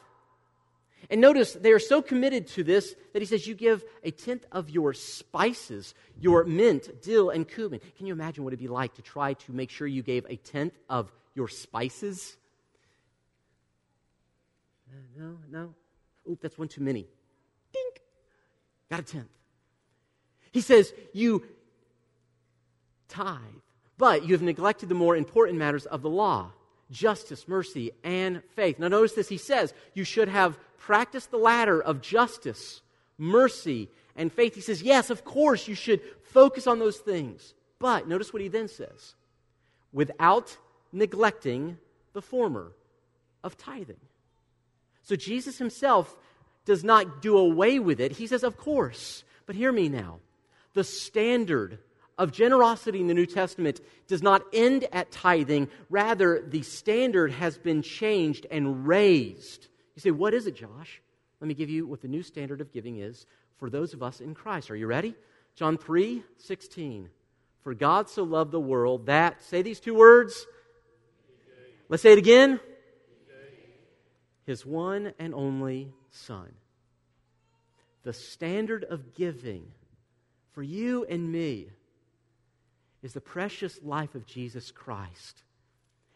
And 1.10 1.20
notice 1.20 1.54
they 1.54 1.72
are 1.72 1.78
so 1.78 2.02
committed 2.02 2.48
to 2.48 2.64
this 2.64 2.94
that 3.12 3.22
he 3.22 3.26
says, 3.26 3.46
You 3.46 3.54
give 3.54 3.84
a 4.02 4.10
tenth 4.10 4.44
of 4.52 4.68
your 4.70 4.92
spices, 4.92 5.94
your 6.20 6.44
mint, 6.44 7.02
dill, 7.02 7.30
and 7.30 7.48
cumin. 7.48 7.80
Can 7.96 8.06
you 8.06 8.12
imagine 8.12 8.44
what 8.44 8.52
it'd 8.52 8.60
be 8.60 8.68
like 8.68 8.94
to 8.94 9.02
try 9.02 9.34
to 9.34 9.52
make 9.52 9.70
sure 9.70 9.86
you 9.86 10.02
gave 10.02 10.26
a 10.28 10.36
tenth 10.36 10.74
of 10.88 11.10
your 11.34 11.48
spices? 11.48 12.36
No, 15.16 15.38
no. 15.50 15.74
Oop, 16.30 16.40
that's 16.40 16.58
one 16.58 16.68
too 16.68 16.82
many. 16.82 17.06
Dink. 17.72 18.02
Got 18.90 19.00
a 19.00 19.02
tenth. 19.02 19.28
He 20.52 20.60
says, 20.60 20.92
You 21.12 21.44
tithe, 23.08 23.38
but 23.96 24.26
you 24.26 24.34
have 24.34 24.42
neglected 24.42 24.88
the 24.88 24.94
more 24.94 25.16
important 25.16 25.58
matters 25.58 25.86
of 25.86 26.02
the 26.02 26.10
law 26.10 26.52
justice, 26.90 27.46
mercy, 27.46 27.92
and 28.02 28.42
faith. 28.54 28.78
Now, 28.78 28.88
notice 28.88 29.12
this. 29.12 29.28
He 29.28 29.38
says 29.38 29.74
you 29.94 30.04
should 30.04 30.28
have 30.28 30.58
practiced 30.78 31.30
the 31.30 31.38
latter 31.38 31.80
of 31.80 32.00
justice, 32.00 32.80
mercy, 33.18 33.88
and 34.16 34.32
faith. 34.32 34.54
He 34.54 34.60
says, 34.60 34.82
yes, 34.82 35.10
of 35.10 35.24
course, 35.24 35.68
you 35.68 35.74
should 35.74 36.00
focus 36.22 36.66
on 36.66 36.78
those 36.78 36.98
things. 36.98 37.54
But 37.78 38.08
notice 38.08 38.32
what 38.32 38.42
he 38.42 38.48
then 38.48 38.68
says 38.68 39.14
without 39.92 40.56
neglecting 40.92 41.78
the 42.12 42.22
former 42.22 42.72
of 43.44 43.56
tithing. 43.56 44.00
So 45.02 45.16
Jesus 45.16 45.58
himself 45.58 46.16
does 46.64 46.84
not 46.84 47.22
do 47.22 47.38
away 47.38 47.78
with 47.78 48.00
it. 48.00 48.12
He 48.12 48.26
says, 48.26 48.42
of 48.42 48.56
course. 48.56 49.24
But 49.46 49.56
hear 49.56 49.72
me 49.72 49.88
now. 49.88 50.18
The 50.74 50.84
standard 50.84 51.78
of 52.18 52.32
generosity 52.32 53.00
in 53.00 53.06
the 53.06 53.14
New 53.14 53.26
Testament 53.26 53.80
does 54.08 54.22
not 54.22 54.42
end 54.52 54.86
at 54.92 55.10
tithing. 55.10 55.68
Rather, 55.88 56.44
the 56.46 56.62
standard 56.62 57.32
has 57.32 57.56
been 57.56 57.80
changed 57.80 58.46
and 58.50 58.86
raised. 58.86 59.68
You 59.94 60.00
say, 60.00 60.10
What 60.10 60.34
is 60.34 60.46
it, 60.46 60.56
Josh? 60.56 61.00
Let 61.40 61.46
me 61.48 61.54
give 61.54 61.70
you 61.70 61.86
what 61.86 62.02
the 62.02 62.08
new 62.08 62.22
standard 62.22 62.60
of 62.60 62.72
giving 62.72 62.98
is 62.98 63.24
for 63.56 63.70
those 63.70 63.94
of 63.94 64.02
us 64.02 64.20
in 64.20 64.34
Christ. 64.34 64.70
Are 64.70 64.76
you 64.76 64.86
ready? 64.86 65.14
John 65.54 65.78
3 65.78 66.22
16. 66.36 67.08
For 67.62 67.74
God 67.74 68.08
so 68.08 68.24
loved 68.24 68.50
the 68.50 68.60
world 68.60 69.06
that, 69.06 69.42
say 69.42 69.62
these 69.62 69.80
two 69.80 69.94
words. 69.94 70.46
Let's 71.88 72.02
say 72.02 72.12
it 72.12 72.18
again. 72.18 72.60
His 74.46 74.64
one 74.64 75.12
and 75.18 75.34
only 75.34 75.92
Son. 76.10 76.52
The 78.02 78.12
standard 78.12 78.84
of 78.84 79.14
giving 79.14 79.66
for 80.52 80.62
you 80.62 81.04
and 81.04 81.30
me 81.30 81.68
is 83.08 83.14
the 83.14 83.20
precious 83.22 83.82
life 83.82 84.14
of 84.14 84.26
Jesus 84.26 84.70
Christ. 84.70 85.42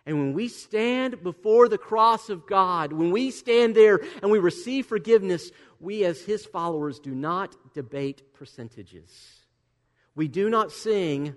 And 0.05 0.19
when 0.19 0.35
we 0.35 0.49
stand 0.49 1.23
before 1.23 1.67
the 1.67 1.79
cross 1.79 2.29
of 2.29 2.47
God, 2.47 2.93
when 2.93 3.11
we 3.11 3.31
stand 3.31 3.75
there 3.75 4.03
and 4.21 4.31
we 4.31 4.39
receive 4.39 4.85
forgiveness, 4.85 5.51
we 5.81 6.05
as 6.05 6.21
His 6.21 6.45
followers 6.45 6.99
do 6.99 7.15
not 7.15 7.57
debate 7.73 8.35
percentages. 8.35 9.11
We 10.15 10.29
do 10.29 10.51
not 10.51 10.71
sing, 10.71 11.35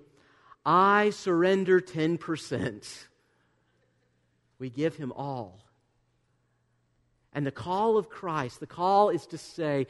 I 0.66 1.08
surrender 1.08 1.80
10%. 1.80 3.04
We 4.58 4.68
give 4.68 4.96
Him 4.96 5.10
all. 5.12 5.60
And 7.32 7.46
the 7.46 7.50
call 7.50 7.96
of 7.96 8.10
Christ, 8.10 8.60
the 8.60 8.66
call 8.66 9.08
is 9.08 9.26
to 9.28 9.38
say, 9.38 9.86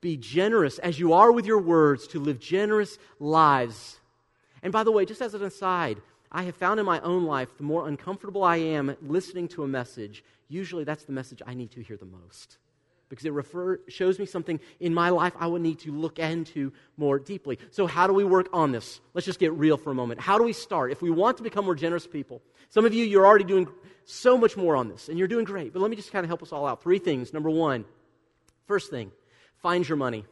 be 0.00 0.16
generous 0.16 0.78
as 0.78 1.00
you 1.00 1.12
are 1.14 1.32
with 1.32 1.44
your 1.44 1.60
words, 1.60 2.06
to 2.08 2.20
live 2.20 2.38
generous 2.38 2.98
lives. 3.18 3.97
And 4.62 4.72
by 4.72 4.84
the 4.84 4.92
way, 4.92 5.04
just 5.04 5.22
as 5.22 5.34
an 5.34 5.42
aside, 5.42 6.00
I 6.30 6.42
have 6.42 6.56
found 6.56 6.78
in 6.78 6.86
my 6.86 7.00
own 7.00 7.24
life 7.24 7.56
the 7.56 7.62
more 7.62 7.88
uncomfortable 7.88 8.44
I 8.44 8.56
am 8.56 8.96
listening 9.02 9.48
to 9.48 9.64
a 9.64 9.68
message, 9.68 10.24
usually 10.48 10.84
that's 10.84 11.04
the 11.04 11.12
message 11.12 11.42
I 11.46 11.54
need 11.54 11.70
to 11.72 11.82
hear 11.82 11.96
the 11.96 12.04
most. 12.04 12.58
Because 13.08 13.24
it 13.24 13.32
refer, 13.32 13.80
shows 13.88 14.18
me 14.18 14.26
something 14.26 14.60
in 14.80 14.92
my 14.92 15.08
life 15.08 15.32
I 15.38 15.46
would 15.46 15.62
need 15.62 15.78
to 15.80 15.92
look 15.92 16.18
into 16.18 16.72
more 16.98 17.18
deeply. 17.18 17.58
So, 17.70 17.86
how 17.86 18.06
do 18.06 18.12
we 18.12 18.22
work 18.22 18.50
on 18.52 18.70
this? 18.70 19.00
Let's 19.14 19.24
just 19.24 19.38
get 19.38 19.52
real 19.54 19.78
for 19.78 19.90
a 19.90 19.94
moment. 19.94 20.20
How 20.20 20.36
do 20.36 20.44
we 20.44 20.52
start? 20.52 20.92
If 20.92 21.00
we 21.00 21.08
want 21.08 21.38
to 21.38 21.42
become 21.42 21.64
more 21.64 21.74
generous 21.74 22.06
people, 22.06 22.42
some 22.68 22.84
of 22.84 22.92
you, 22.92 23.06
you're 23.06 23.26
already 23.26 23.44
doing 23.44 23.66
so 24.04 24.36
much 24.36 24.58
more 24.58 24.76
on 24.76 24.88
this, 24.88 25.08
and 25.08 25.18
you're 25.18 25.28
doing 25.28 25.46
great. 25.46 25.72
But 25.72 25.80
let 25.80 25.90
me 25.90 25.96
just 25.96 26.12
kind 26.12 26.22
of 26.22 26.28
help 26.28 26.42
us 26.42 26.52
all 26.52 26.66
out. 26.66 26.82
Three 26.82 26.98
things. 26.98 27.32
Number 27.32 27.48
one, 27.48 27.86
first 28.66 28.90
thing, 28.90 29.10
find 29.62 29.88
your 29.88 29.96
money. 29.96 30.26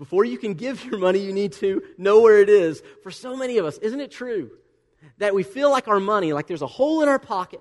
Before 0.00 0.24
you 0.24 0.38
can 0.38 0.54
give 0.54 0.82
your 0.86 0.98
money, 0.98 1.18
you 1.18 1.30
need 1.30 1.52
to 1.52 1.82
know 1.98 2.22
where 2.22 2.40
it 2.40 2.48
is. 2.48 2.82
For 3.02 3.10
so 3.10 3.36
many 3.36 3.58
of 3.58 3.66
us, 3.66 3.76
isn't 3.76 4.00
it 4.00 4.10
true 4.10 4.50
that 5.18 5.34
we 5.34 5.42
feel 5.42 5.70
like 5.70 5.88
our 5.88 6.00
money, 6.00 6.32
like 6.32 6.46
there's 6.46 6.62
a 6.62 6.66
hole 6.66 7.02
in 7.02 7.08
our 7.10 7.18
pocket, 7.18 7.60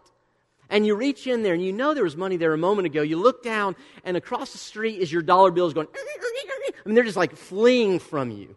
and 0.69 0.88
you 0.88 0.95
reach 0.95 1.28
in 1.28 1.43
there 1.43 1.54
and 1.54 1.62
you 1.62 1.73
know 1.73 1.93
there 1.93 2.06
was 2.06 2.15
money 2.15 2.38
there 2.38 2.54
a 2.54 2.58
moment 2.58 2.86
ago. 2.86 3.02
You 3.02 3.17
look 3.17 3.43
down, 3.43 3.75
and 4.06 4.15
across 4.15 4.54
the 4.54 4.58
street 4.58 5.02
is 5.02 5.12
your 5.12 5.21
dollar 5.21 5.52
bills 5.52 5.73
going, 5.73 5.88
I 5.93 6.88
mean, 6.88 6.95
they're 6.95 7.04
just 7.04 7.17
like 7.17 7.36
fleeing 7.36 7.99
from 7.99 8.32
you. 8.32 8.56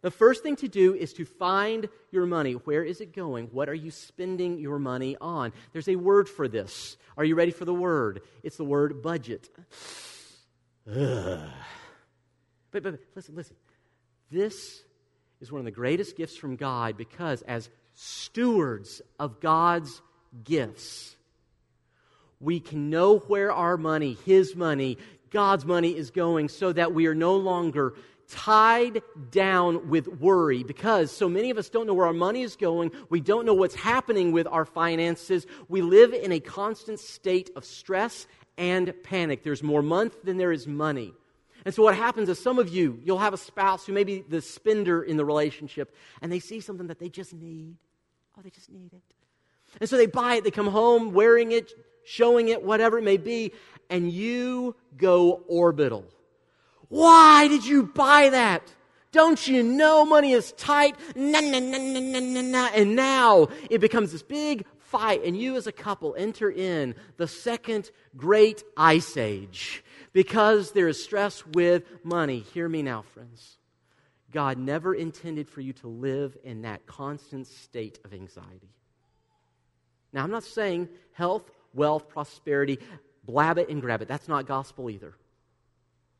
The 0.00 0.10
first 0.10 0.42
thing 0.42 0.56
to 0.56 0.68
do 0.68 0.94
is 0.94 1.12
to 1.12 1.26
find 1.26 1.90
your 2.12 2.24
money. 2.24 2.54
Where 2.54 2.82
is 2.82 3.02
it 3.02 3.14
going? 3.14 3.48
What 3.48 3.68
are 3.68 3.74
you 3.74 3.90
spending 3.90 4.58
your 4.58 4.78
money 4.78 5.18
on? 5.20 5.52
There's 5.74 5.88
a 5.88 5.96
word 5.96 6.30
for 6.30 6.48
this. 6.48 6.96
Are 7.18 7.26
you 7.26 7.34
ready 7.34 7.50
for 7.50 7.66
the 7.66 7.74
word? 7.74 8.22
It's 8.42 8.56
the 8.56 8.64
word 8.64 9.02
budget. 9.02 9.50
Ugh. 10.90 11.50
But, 12.72 12.82
but, 12.82 12.98
listen, 13.14 13.36
listen. 13.36 13.56
This 14.30 14.82
is 15.40 15.52
one 15.52 15.60
of 15.60 15.66
the 15.66 15.70
greatest 15.70 16.16
gifts 16.16 16.36
from 16.36 16.56
God 16.56 16.96
because, 16.96 17.42
as 17.42 17.68
stewards 17.94 19.02
of 19.20 19.40
God's 19.40 20.00
gifts, 20.42 21.14
we 22.40 22.58
can 22.58 22.90
know 22.90 23.18
where 23.18 23.52
our 23.52 23.76
money, 23.76 24.16
His 24.24 24.56
money, 24.56 24.98
God's 25.30 25.64
money 25.64 25.96
is 25.96 26.10
going 26.10 26.48
so 26.48 26.72
that 26.72 26.94
we 26.94 27.06
are 27.06 27.14
no 27.14 27.36
longer 27.36 27.94
tied 28.28 29.02
down 29.30 29.90
with 29.90 30.06
worry 30.08 30.62
because 30.62 31.10
so 31.10 31.28
many 31.28 31.50
of 31.50 31.58
us 31.58 31.68
don't 31.68 31.86
know 31.86 31.94
where 31.94 32.06
our 32.06 32.12
money 32.14 32.42
is 32.42 32.56
going. 32.56 32.90
We 33.10 33.20
don't 33.20 33.44
know 33.44 33.54
what's 33.54 33.74
happening 33.74 34.32
with 34.32 34.46
our 34.46 34.64
finances. 34.64 35.46
We 35.68 35.82
live 35.82 36.14
in 36.14 36.32
a 36.32 36.40
constant 36.40 37.00
state 37.00 37.50
of 37.54 37.64
stress 37.66 38.26
and 38.56 38.94
panic. 39.02 39.42
There's 39.42 39.62
more 39.62 39.82
month 39.82 40.22
than 40.24 40.38
there 40.38 40.52
is 40.52 40.66
money. 40.66 41.12
And 41.64 41.74
so 41.74 41.82
what 41.82 41.94
happens 41.94 42.28
is 42.28 42.38
some 42.38 42.58
of 42.58 42.68
you, 42.68 42.98
you'll 43.04 43.18
have 43.18 43.34
a 43.34 43.38
spouse 43.38 43.86
who 43.86 43.92
may 43.92 44.04
be 44.04 44.24
the 44.28 44.40
spender 44.40 45.02
in 45.02 45.16
the 45.16 45.24
relationship, 45.24 45.94
and 46.20 46.32
they 46.32 46.40
see 46.40 46.60
something 46.60 46.88
that 46.88 46.98
they 46.98 47.08
just 47.08 47.32
need. 47.32 47.76
Oh, 48.36 48.42
they 48.42 48.50
just 48.50 48.70
need 48.70 48.92
it. 48.92 49.02
And 49.80 49.88
so 49.88 49.96
they 49.96 50.06
buy 50.06 50.36
it, 50.36 50.44
they 50.44 50.50
come 50.50 50.66
home 50.66 51.12
wearing 51.12 51.52
it, 51.52 51.72
showing 52.04 52.48
it, 52.48 52.62
whatever 52.62 52.98
it 52.98 53.04
may 53.04 53.16
be, 53.16 53.52
and 53.88 54.10
you 54.10 54.74
go 54.96 55.42
orbital. 55.46 56.04
Why 56.88 57.48
did 57.48 57.64
you 57.64 57.84
buy 57.84 58.30
that? 58.30 58.74
Don't 59.12 59.46
you 59.46 59.62
know 59.62 60.04
money 60.04 60.32
is 60.32 60.52
tight? 60.52 60.96
Nah, 61.14 61.40
nah, 61.40 61.58
nah, 61.58 61.78
nah, 61.78 62.00
nah, 62.00 62.20
nah, 62.20 62.40
nah. 62.40 62.70
And 62.74 62.96
now 62.96 63.48
it 63.70 63.78
becomes 63.78 64.12
this 64.12 64.22
big 64.22 64.64
fight, 64.78 65.24
and 65.24 65.36
you 65.36 65.56
as 65.56 65.66
a 65.66 65.72
couple 65.72 66.14
enter 66.18 66.50
in 66.50 66.94
the 67.16 67.28
second 67.28 67.90
great 68.16 68.62
ice 68.76 69.16
age 69.16 69.84
because 70.12 70.72
there 70.72 70.88
is 70.88 71.02
stress 71.02 71.44
with 71.46 72.04
money. 72.04 72.40
Hear 72.52 72.68
me 72.68 72.82
now, 72.82 73.02
friends. 73.02 73.56
God 74.30 74.58
never 74.58 74.94
intended 74.94 75.48
for 75.48 75.60
you 75.60 75.72
to 75.74 75.88
live 75.88 76.36
in 76.42 76.62
that 76.62 76.86
constant 76.86 77.46
state 77.46 77.98
of 78.04 78.14
anxiety. 78.14 78.70
Now, 80.12 80.24
I'm 80.24 80.30
not 80.30 80.44
saying 80.44 80.88
health, 81.12 81.50
wealth, 81.74 82.08
prosperity, 82.08 82.78
blab 83.24 83.58
it 83.58 83.68
and 83.68 83.80
grab 83.80 84.02
it. 84.02 84.08
That's 84.08 84.28
not 84.28 84.46
gospel 84.46 84.90
either. 84.90 85.14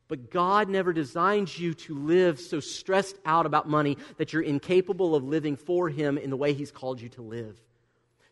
But 0.09 0.31
God 0.31 0.69
never 0.69 0.93
designed 0.93 1.57
you 1.57 1.73
to 1.75 1.95
live 1.95 2.39
so 2.39 2.61
stressed 2.61 3.17
out 3.25 3.47
about 3.47 3.69
money 3.69 3.97
that 4.19 4.33
you're 4.33 4.43
incapable 4.43 5.15
of 5.15 5.25
living 5.25 5.57
for 5.57 5.89
Him 5.89 6.19
in 6.19 6.29
the 6.29 6.37
way 6.37 6.53
He's 6.53 6.71
called 6.71 7.01
you 7.01 7.09
to 7.11 7.23
live. 7.23 7.59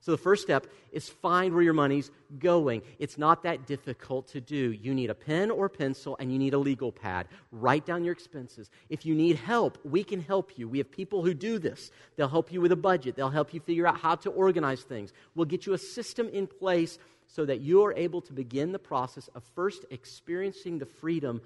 So 0.01 0.13
the 0.13 0.19
first 0.19 0.43
step 0.43 0.67
is 0.93 1.11
find 1.11 1.53
where 1.53 1.63
your 1.63 1.75
money's 1.75 2.11
going. 2.39 2.81
It's 2.99 3.19
not 3.19 3.43
that 3.43 3.67
difficult 3.67 4.29
to 4.29 4.41
do. 4.41 4.73
You 4.73 4.95
need 4.95 5.11
a 5.11 5.15
pen 5.15 5.51
or 5.51 5.69
pencil 5.69 6.17
and 6.19 6.33
you 6.33 6.39
need 6.39 6.55
a 6.55 6.59
legal 6.59 6.91
pad. 6.91 7.29
Write 7.53 7.85
down 7.85 8.03
your 8.03 8.13
expenses. 8.13 8.71
If 8.89 9.05
you 9.05 9.15
need 9.15 9.37
help, 9.37 9.79
we 9.85 10.03
can 10.03 10.23
help 10.23 10.59
you. 10.59 10.69
We 10.69 10.79
have 10.79 10.91
people 10.91 11.23
who 11.23 11.35
do 11.35 11.59
this. 11.59 11.91
They'll 12.17 12.29
help 12.29 12.51
you 12.51 12.63
with 12.63 12.73
a 12.73 12.77
budget. 12.77 13.15
They'll 13.15 13.29
help 13.29 13.53
you 13.53 13.61
figure 13.61 13.87
out 13.87 13.99
how 13.99 14.15
to 14.17 14.31
organize 14.31 14.81
things. 14.81 15.13
We'll 15.35 15.45
get 15.45 15.67
you 15.67 15.75
a 15.75 15.79
system 15.79 16.31
in 16.31 16.47
place 16.47 16.99
so 17.27 17.45
that 17.45 17.61
you 17.61 17.85
are 17.85 17.93
able 17.93 18.23
to 18.23 18.33
begin 18.33 18.73
the 18.73 18.79
process 18.79 19.29
of 19.35 19.45
first 19.55 19.85
experiencing 19.91 20.79
the 20.79 20.87
freedom 20.87 21.43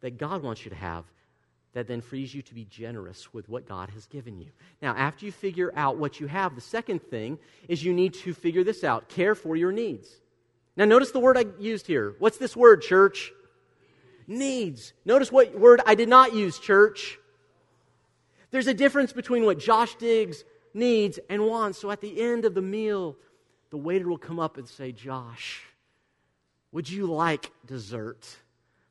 that 0.00 0.16
God 0.16 0.42
wants 0.42 0.64
you 0.64 0.70
to 0.70 0.76
have 0.76 1.04
that 1.74 1.86
then 1.88 2.00
frees 2.00 2.34
you 2.34 2.42
to 2.42 2.54
be 2.54 2.64
generous 2.64 3.32
with 3.32 3.48
what 3.48 3.66
God 3.66 3.90
has 3.90 4.06
given 4.06 4.38
you. 4.38 4.48
Now, 4.80 4.94
after 4.94 5.24
you 5.24 5.32
figure 5.32 5.72
out 5.74 5.96
what 5.96 6.20
you 6.20 6.26
have, 6.26 6.54
the 6.54 6.60
second 6.60 7.00
thing 7.02 7.38
is 7.68 7.82
you 7.82 7.94
need 7.94 8.14
to 8.14 8.34
figure 8.34 8.64
this 8.64 8.84
out 8.84 9.08
care 9.08 9.34
for 9.34 9.56
your 9.56 9.72
needs. 9.72 10.08
Now, 10.76 10.84
notice 10.84 11.10
the 11.10 11.20
word 11.20 11.36
I 11.36 11.46
used 11.58 11.86
here. 11.86 12.14
What's 12.18 12.38
this 12.38 12.56
word, 12.56 12.82
church? 12.82 13.32
Needs. 14.26 14.92
Notice 15.04 15.32
what 15.32 15.58
word 15.58 15.80
I 15.86 15.94
did 15.94 16.08
not 16.08 16.34
use, 16.34 16.58
church. 16.58 17.18
There's 18.50 18.66
a 18.66 18.74
difference 18.74 19.12
between 19.12 19.44
what 19.44 19.58
Josh 19.58 19.94
Diggs 19.96 20.44
needs 20.74 21.18
and 21.28 21.46
wants. 21.46 21.78
So 21.78 21.90
at 21.90 22.00
the 22.00 22.20
end 22.20 22.44
of 22.44 22.54
the 22.54 22.62
meal, 22.62 23.16
the 23.70 23.78
waiter 23.78 24.08
will 24.08 24.18
come 24.18 24.38
up 24.38 24.58
and 24.58 24.68
say, 24.68 24.92
Josh, 24.92 25.62
would 26.70 26.88
you 26.88 27.06
like 27.06 27.50
dessert? 27.66 28.28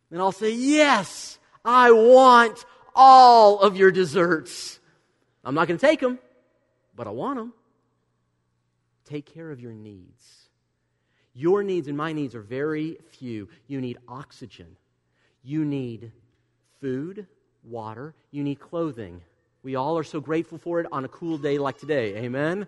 And 0.10 0.20
I'll 0.20 0.32
say, 0.32 0.52
Yes. 0.52 1.38
I 1.64 1.92
want 1.92 2.66
all 2.96 3.60
of 3.60 3.78
your 3.78 3.92
desserts. 3.92 4.80
I'm 5.44 5.56
not 5.56 5.68
going 5.68 5.80
to 5.80 5.86
take 5.86 6.00
them, 6.00 6.20
but 6.96 7.08
I 7.08 7.12
want 7.12 7.38
them. 7.38 7.54
Take 9.06 9.26
care 9.26 9.52
of 9.52 9.60
your 9.60 9.74
needs. 9.74 10.50
Your 11.34 11.64
needs 11.64 11.88
and 11.88 11.98
my 11.98 12.14
needs 12.14 12.36
are 12.36 12.42
very 12.42 12.98
few. 13.12 13.50
You 13.68 13.82
need 13.82 13.98
oxygen, 14.08 14.76
you 15.44 15.64
need 15.66 16.12
food, 16.82 17.28
water, 17.64 18.14
you 18.32 18.44
need 18.44 18.60
clothing. 18.60 19.22
We 19.64 19.76
all 19.76 19.98
are 19.98 20.04
so 20.04 20.20
grateful 20.20 20.58
for 20.58 20.80
it 20.80 20.88
on 20.92 21.06
a 21.06 21.08
cool 21.08 21.38
day 21.38 21.58
like 21.58 21.78
today. 21.78 22.18
Amen? 22.18 22.68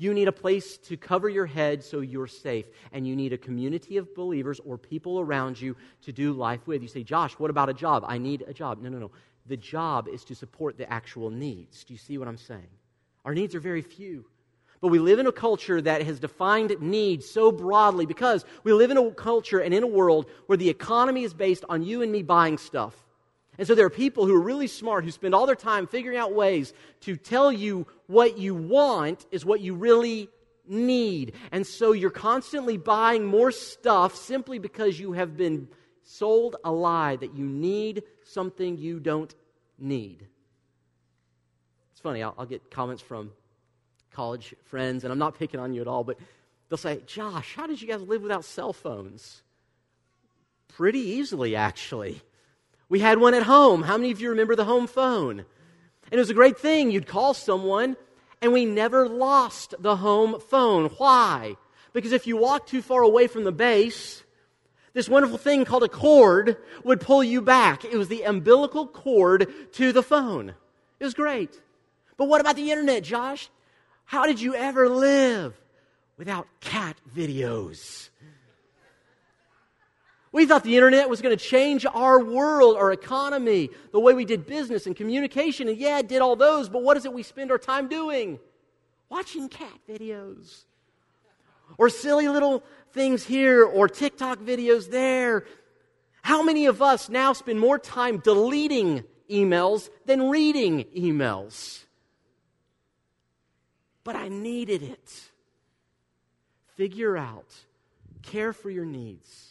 You 0.00 0.14
need 0.14 0.28
a 0.28 0.32
place 0.32 0.78
to 0.78 0.96
cover 0.96 1.28
your 1.28 1.44
head 1.44 1.84
so 1.84 2.00
you're 2.00 2.26
safe. 2.26 2.64
And 2.90 3.06
you 3.06 3.14
need 3.14 3.34
a 3.34 3.38
community 3.38 3.98
of 3.98 4.14
believers 4.14 4.58
or 4.64 4.78
people 4.78 5.20
around 5.20 5.60
you 5.60 5.76
to 6.04 6.10
do 6.10 6.32
life 6.32 6.66
with. 6.66 6.80
You 6.80 6.88
say, 6.88 7.02
Josh, 7.02 7.34
what 7.34 7.50
about 7.50 7.68
a 7.68 7.74
job? 7.74 8.02
I 8.08 8.16
need 8.16 8.42
a 8.48 8.54
job. 8.54 8.80
No, 8.80 8.88
no, 8.88 8.98
no. 8.98 9.10
The 9.44 9.58
job 9.58 10.08
is 10.08 10.24
to 10.24 10.34
support 10.34 10.78
the 10.78 10.90
actual 10.90 11.28
needs. 11.28 11.84
Do 11.84 11.92
you 11.92 11.98
see 11.98 12.16
what 12.16 12.28
I'm 12.28 12.38
saying? 12.38 12.70
Our 13.26 13.34
needs 13.34 13.54
are 13.54 13.60
very 13.60 13.82
few. 13.82 14.24
But 14.80 14.88
we 14.88 14.98
live 14.98 15.18
in 15.18 15.26
a 15.26 15.32
culture 15.32 15.82
that 15.82 16.00
has 16.00 16.18
defined 16.18 16.74
needs 16.80 17.28
so 17.28 17.52
broadly 17.52 18.06
because 18.06 18.46
we 18.64 18.72
live 18.72 18.90
in 18.90 18.96
a 18.96 19.10
culture 19.10 19.58
and 19.58 19.74
in 19.74 19.82
a 19.82 19.86
world 19.86 20.30
where 20.46 20.56
the 20.56 20.70
economy 20.70 21.24
is 21.24 21.34
based 21.34 21.66
on 21.68 21.82
you 21.82 22.00
and 22.00 22.10
me 22.10 22.22
buying 22.22 22.56
stuff. 22.56 22.96
And 23.58 23.66
so 23.66 23.74
there 23.74 23.86
are 23.86 23.90
people 23.90 24.26
who 24.26 24.34
are 24.36 24.40
really 24.40 24.68
smart 24.68 25.04
who 25.04 25.10
spend 25.10 25.34
all 25.34 25.46
their 25.46 25.54
time 25.54 25.86
figuring 25.86 26.16
out 26.16 26.32
ways 26.32 26.72
to 27.02 27.16
tell 27.16 27.52
you 27.52 27.86
what 28.06 28.38
you 28.38 28.54
want 28.54 29.26
is 29.30 29.44
what 29.44 29.60
you 29.60 29.74
really 29.74 30.28
need. 30.66 31.34
And 31.52 31.66
so 31.66 31.92
you're 31.92 32.10
constantly 32.10 32.76
buying 32.76 33.26
more 33.26 33.52
stuff 33.52 34.14
simply 34.14 34.58
because 34.58 34.98
you 34.98 35.12
have 35.12 35.36
been 35.36 35.68
sold 36.02 36.56
a 36.64 36.72
lie 36.72 37.16
that 37.16 37.36
you 37.36 37.44
need 37.44 38.04
something 38.24 38.78
you 38.78 39.00
don't 39.00 39.34
need. 39.78 40.26
It's 41.92 42.00
funny, 42.00 42.22
I'll, 42.22 42.34
I'll 42.38 42.46
get 42.46 42.70
comments 42.70 43.02
from 43.02 43.30
college 44.10 44.54
friends, 44.64 45.04
and 45.04 45.12
I'm 45.12 45.18
not 45.18 45.38
picking 45.38 45.60
on 45.60 45.72
you 45.72 45.80
at 45.80 45.86
all, 45.86 46.02
but 46.02 46.18
they'll 46.68 46.78
say, 46.78 47.00
Josh, 47.06 47.54
how 47.54 47.66
did 47.66 47.82
you 47.82 47.88
guys 47.88 48.00
live 48.00 48.22
without 48.22 48.44
cell 48.44 48.72
phones? 48.72 49.42
Pretty 50.68 51.00
easily, 51.00 51.56
actually. 51.56 52.22
We 52.90 52.98
had 52.98 53.18
one 53.18 53.34
at 53.34 53.44
home. 53.44 53.84
How 53.84 53.96
many 53.96 54.10
of 54.10 54.20
you 54.20 54.28
remember 54.28 54.56
the 54.56 54.64
home 54.66 54.86
phone? 54.88 55.38
And 55.38 56.12
it 56.12 56.18
was 56.18 56.28
a 56.28 56.34
great 56.34 56.58
thing. 56.58 56.90
You'd 56.90 57.06
call 57.06 57.32
someone, 57.34 57.96
and 58.42 58.52
we 58.52 58.66
never 58.66 59.08
lost 59.08 59.76
the 59.78 59.96
home 59.96 60.40
phone. 60.40 60.86
Why? 60.98 61.56
Because 61.92 62.12
if 62.12 62.26
you 62.26 62.36
walked 62.36 62.68
too 62.68 62.82
far 62.82 63.02
away 63.02 63.28
from 63.28 63.44
the 63.44 63.52
base, 63.52 64.24
this 64.92 65.08
wonderful 65.08 65.38
thing 65.38 65.64
called 65.64 65.84
a 65.84 65.88
cord 65.88 66.56
would 66.82 67.00
pull 67.00 67.22
you 67.22 67.40
back. 67.40 67.84
It 67.84 67.94
was 67.96 68.08
the 68.08 68.24
umbilical 68.24 68.88
cord 68.88 69.46
to 69.74 69.92
the 69.92 70.02
phone. 70.02 70.54
It 70.98 71.04
was 71.04 71.14
great. 71.14 71.60
But 72.16 72.26
what 72.26 72.40
about 72.40 72.56
the 72.56 72.72
internet, 72.72 73.04
Josh? 73.04 73.48
How 74.04 74.26
did 74.26 74.40
you 74.40 74.56
ever 74.56 74.88
live 74.88 75.54
without 76.18 76.48
cat 76.58 76.96
videos? 77.16 78.09
We 80.32 80.46
thought 80.46 80.62
the 80.62 80.76
internet 80.76 81.08
was 81.08 81.22
going 81.22 81.36
to 81.36 81.44
change 81.44 81.84
our 81.86 82.22
world, 82.22 82.76
our 82.76 82.92
economy, 82.92 83.70
the 83.90 83.98
way 83.98 84.14
we 84.14 84.24
did 84.24 84.46
business 84.46 84.86
and 84.86 84.94
communication. 84.94 85.68
And 85.68 85.76
yeah, 85.76 85.98
it 85.98 86.08
did 86.08 86.20
all 86.20 86.36
those, 86.36 86.68
but 86.68 86.82
what 86.82 86.96
is 86.96 87.04
it 87.04 87.12
we 87.12 87.24
spend 87.24 87.50
our 87.50 87.58
time 87.58 87.88
doing? 87.88 88.38
Watching 89.08 89.48
cat 89.48 89.80
videos. 89.88 90.64
Or 91.78 91.88
silly 91.88 92.28
little 92.28 92.62
things 92.92 93.24
here, 93.24 93.64
or 93.64 93.88
TikTok 93.88 94.38
videos 94.38 94.90
there. 94.90 95.46
How 96.22 96.42
many 96.42 96.66
of 96.66 96.80
us 96.80 97.08
now 97.08 97.32
spend 97.32 97.58
more 97.58 97.78
time 97.78 98.18
deleting 98.18 99.04
emails 99.28 99.88
than 100.06 100.28
reading 100.28 100.84
emails? 100.96 101.84
But 104.04 104.14
I 104.14 104.28
needed 104.28 104.82
it. 104.82 105.30
Figure 106.76 107.16
out, 107.16 107.52
care 108.22 108.52
for 108.52 108.70
your 108.70 108.86
needs 108.86 109.49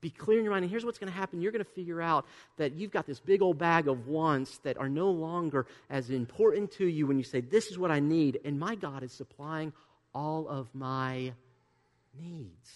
be 0.00 0.10
clear 0.10 0.38
in 0.38 0.44
your 0.44 0.52
mind. 0.52 0.64
And 0.64 0.70
here's 0.70 0.84
what's 0.84 0.98
going 0.98 1.12
to 1.12 1.18
happen 1.18 1.40
you're 1.40 1.52
going 1.52 1.64
to 1.64 1.70
figure 1.70 2.00
out 2.00 2.26
that 2.56 2.72
you've 2.72 2.90
got 2.90 3.06
this 3.06 3.20
big 3.20 3.42
old 3.42 3.58
bag 3.58 3.88
of 3.88 4.06
wants 4.06 4.58
that 4.58 4.78
are 4.78 4.88
no 4.88 5.10
longer 5.10 5.66
as 5.88 6.10
important 6.10 6.72
to 6.72 6.86
you 6.86 7.06
when 7.06 7.18
you 7.18 7.24
say, 7.24 7.40
This 7.40 7.66
is 7.66 7.78
what 7.78 7.90
I 7.90 8.00
need. 8.00 8.40
And 8.44 8.58
my 8.58 8.74
God 8.74 9.02
is 9.02 9.12
supplying 9.12 9.72
all 10.14 10.48
of 10.48 10.68
my 10.74 11.32
needs. 12.18 12.70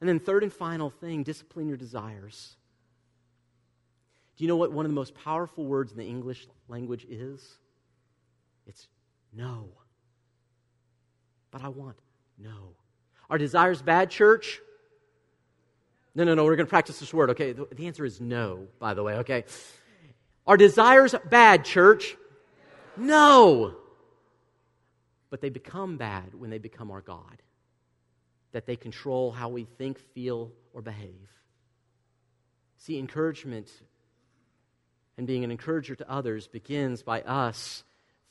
And 0.00 0.08
then, 0.08 0.20
third 0.20 0.42
and 0.42 0.52
final 0.52 0.90
thing 0.90 1.22
discipline 1.22 1.68
your 1.68 1.78
desires. 1.78 2.56
Do 4.36 4.44
you 4.44 4.48
know 4.48 4.56
what 4.56 4.70
one 4.70 4.84
of 4.84 4.90
the 4.90 4.94
most 4.94 5.14
powerful 5.14 5.64
words 5.64 5.92
in 5.92 5.98
the 5.98 6.04
English 6.04 6.46
language 6.68 7.06
is? 7.08 7.42
It's 8.66 8.86
no. 9.32 9.68
But 11.50 11.62
I 11.62 11.68
want 11.68 11.96
no. 12.38 12.74
Are 13.30 13.38
desires 13.38 13.80
bad, 13.80 14.10
church? 14.10 14.60
No, 16.16 16.24
no, 16.24 16.34
no, 16.34 16.44
we're 16.44 16.56
going 16.56 16.66
to 16.66 16.70
practice 16.70 16.98
this 16.98 17.12
word, 17.12 17.28
okay? 17.30 17.52
The, 17.52 17.68
the 17.70 17.86
answer 17.86 18.02
is 18.02 18.22
no, 18.22 18.68
by 18.78 18.94
the 18.94 19.02
way, 19.02 19.16
okay? 19.16 19.44
Are 20.46 20.56
desires 20.56 21.14
bad, 21.28 21.66
church? 21.66 22.16
No. 22.96 23.76
But 25.28 25.42
they 25.42 25.50
become 25.50 25.98
bad 25.98 26.34
when 26.34 26.48
they 26.48 26.56
become 26.56 26.90
our 26.90 27.02
God, 27.02 27.42
that 28.52 28.64
they 28.64 28.76
control 28.76 29.30
how 29.30 29.50
we 29.50 29.64
think, 29.64 29.98
feel, 30.14 30.52
or 30.72 30.80
behave. 30.80 31.28
See, 32.78 32.98
encouragement 32.98 33.70
and 35.18 35.26
being 35.26 35.44
an 35.44 35.50
encourager 35.50 35.96
to 35.96 36.10
others 36.10 36.46
begins 36.46 37.02
by 37.02 37.20
us 37.20 37.84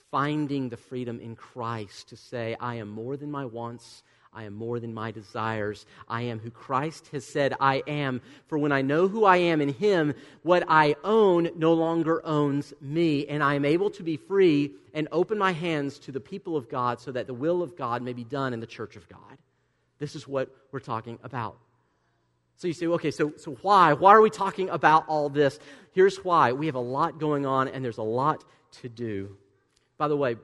finding 0.10 0.70
the 0.70 0.78
freedom 0.78 1.20
in 1.20 1.36
Christ 1.36 2.10
to 2.10 2.18
say, 2.18 2.56
I 2.60 2.76
am 2.76 2.90
more 2.90 3.16
than 3.16 3.30
my 3.30 3.46
wants 3.46 4.02
I 4.36 4.44
am 4.44 4.54
more 4.54 4.80
than 4.80 4.94
my 4.94 5.12
desires. 5.12 5.86
I 6.10 6.24
am 6.24 6.40
who 6.40 6.52
Christ 6.52 7.08
has 7.14 7.26
said 7.26 7.56
I 7.60 7.82
am. 7.88 8.22
For 8.48 8.58
when 8.58 8.74
I 8.74 8.82
know 8.82 9.08
who 9.08 9.24
I 9.24 9.38
am 9.38 9.62
in 9.62 9.70
Him, 9.70 10.14
what 10.44 10.64
I 10.68 10.96
own 11.04 11.50
no 11.56 11.74
longer 11.74 12.24
owns 12.26 12.74
me. 12.82 13.26
And 13.28 13.42
I 13.42 13.56
am 13.56 13.64
able 13.64 13.90
to 13.92 14.04
be 14.04 14.18
free 14.18 14.72
and 14.94 15.08
open 15.12 15.38
my 15.38 15.54
hands 15.54 15.98
to 16.00 16.12
the 16.12 16.20
people 16.20 16.58
of 16.58 16.70
God 16.70 17.00
so 17.00 17.12
that 17.14 17.28
the 17.28 17.34
will 17.34 17.64
of 17.64 17.78
God 17.78 18.02
may 18.02 18.14
be 18.14 18.26
done 18.26 18.54
in 18.54 18.60
the 18.60 18.68
church 18.68 18.96
of 18.98 19.08
God. 19.08 19.38
This 20.00 20.16
is 20.16 20.28
what 20.28 20.54
we're 20.72 20.80
talking 20.80 21.18
about. 21.24 21.58
So 22.58 22.68
you 22.68 22.74
say, 22.74 22.88
okay, 22.88 23.12
so, 23.12 23.34
so 23.38 23.58
why? 23.62 23.94
Why 23.94 24.12
are 24.12 24.22
we 24.22 24.30
talking 24.30 24.70
about 24.70 25.06
all 25.08 25.30
this? 25.30 25.60
Here's 25.92 26.18
why. 26.18 26.52
We 26.52 26.66
have 26.66 26.76
a 26.76 26.80
lot 26.80 27.20
going 27.20 27.46
on 27.46 27.68
and 27.68 27.84
there's 27.84 27.98
a 27.98 28.04
lot 28.04 28.44
to 28.82 28.90
do. 28.90 29.38
By 29.98 30.08
the 30.08 30.18
way, 30.18 30.36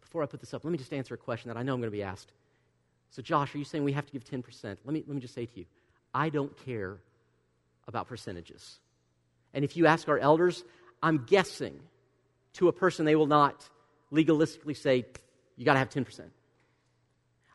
before 0.00 0.22
I 0.22 0.26
put 0.26 0.40
this 0.40 0.54
up, 0.54 0.64
let 0.64 0.70
me 0.70 0.78
just 0.78 0.92
answer 0.92 1.14
a 1.14 1.18
question 1.18 1.48
that 1.48 1.56
I 1.56 1.62
know 1.62 1.74
I'm 1.74 1.80
going 1.80 1.90
to 1.90 1.96
be 1.96 2.02
asked. 2.02 2.32
So, 3.14 3.22
Josh, 3.22 3.54
are 3.54 3.58
you 3.58 3.64
saying 3.64 3.84
we 3.84 3.92
have 3.92 4.06
to 4.06 4.12
give 4.12 4.24
10%? 4.24 4.42
Let 4.64 4.86
me, 4.86 5.04
let 5.06 5.14
me 5.14 5.20
just 5.20 5.34
say 5.34 5.46
to 5.46 5.58
you, 5.60 5.66
I 6.12 6.30
don't 6.30 6.52
care 6.64 6.96
about 7.86 8.08
percentages. 8.08 8.80
And 9.52 9.64
if 9.64 9.76
you 9.76 9.86
ask 9.86 10.08
our 10.08 10.18
elders, 10.18 10.64
I'm 11.00 11.24
guessing 11.24 11.78
to 12.54 12.66
a 12.66 12.72
person 12.72 13.04
they 13.04 13.14
will 13.14 13.28
not 13.28 13.68
legalistically 14.12 14.76
say, 14.76 15.06
you 15.56 15.64
got 15.64 15.74
to 15.74 15.78
have 15.78 15.90
10%. 15.90 16.22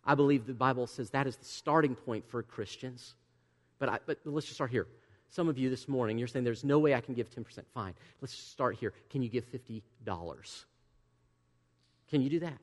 I 0.05 0.15
believe 0.15 0.47
the 0.47 0.53
Bible 0.53 0.87
says 0.87 1.09
that 1.09 1.27
is 1.27 1.35
the 1.35 1.43
starting 1.43 1.93
point 1.93 2.29
for 2.29 2.41
Christians. 2.41 3.15
But, 3.79 3.89
I, 3.89 3.99
but 4.05 4.19
let's 4.23 4.45
just 4.45 4.55
start 4.55 4.71
here. 4.71 4.87
Some 5.27 5.49
of 5.49 5.57
you 5.57 5.69
this 5.69 5.89
morning, 5.89 6.17
you're 6.17 6.29
saying 6.29 6.45
there's 6.45 6.63
no 6.63 6.79
way 6.79 6.95
I 6.95 7.01
can 7.01 7.15
give 7.15 7.29
10%. 7.31 7.45
Fine. 7.73 7.95
Let's 8.21 8.33
start 8.33 8.77
here. 8.77 8.93
Can 9.09 9.21
you 9.21 9.27
give 9.27 9.43
$50? 9.51 9.81
Can 12.09 12.21
you 12.21 12.29
do 12.29 12.39
that? 12.39 12.57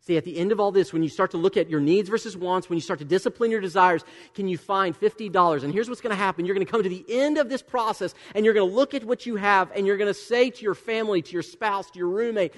See, 0.00 0.16
at 0.16 0.24
the 0.24 0.38
end 0.38 0.52
of 0.52 0.60
all 0.60 0.72
this, 0.72 0.92
when 0.92 1.02
you 1.02 1.08
start 1.08 1.32
to 1.32 1.36
look 1.36 1.56
at 1.56 1.68
your 1.68 1.80
needs 1.80 2.08
versus 2.08 2.36
wants, 2.36 2.70
when 2.70 2.76
you 2.76 2.80
start 2.80 2.98
to 3.00 3.04
discipline 3.04 3.50
your 3.50 3.60
desires, 3.60 4.04
can 4.34 4.48
you 4.48 4.56
find 4.56 4.98
$50? 4.98 5.64
And 5.64 5.72
here's 5.72 5.88
what's 5.88 6.00
going 6.00 6.16
to 6.16 6.16
happen. 6.16 6.46
You're 6.46 6.54
going 6.54 6.66
to 6.66 6.70
come 6.70 6.82
to 6.82 6.88
the 6.88 7.04
end 7.08 7.36
of 7.36 7.48
this 7.48 7.62
process 7.62 8.14
and 8.34 8.44
you're 8.44 8.54
going 8.54 8.68
to 8.68 8.74
look 8.74 8.94
at 8.94 9.04
what 9.04 9.26
you 9.26 9.36
have 9.36 9.70
and 9.74 9.86
you're 9.86 9.98
going 9.98 10.08
to 10.08 10.18
say 10.18 10.50
to 10.50 10.62
your 10.62 10.74
family, 10.74 11.20
to 11.20 11.32
your 11.32 11.42
spouse, 11.42 11.90
to 11.90 11.98
your 11.98 12.08
roommate, 12.08 12.54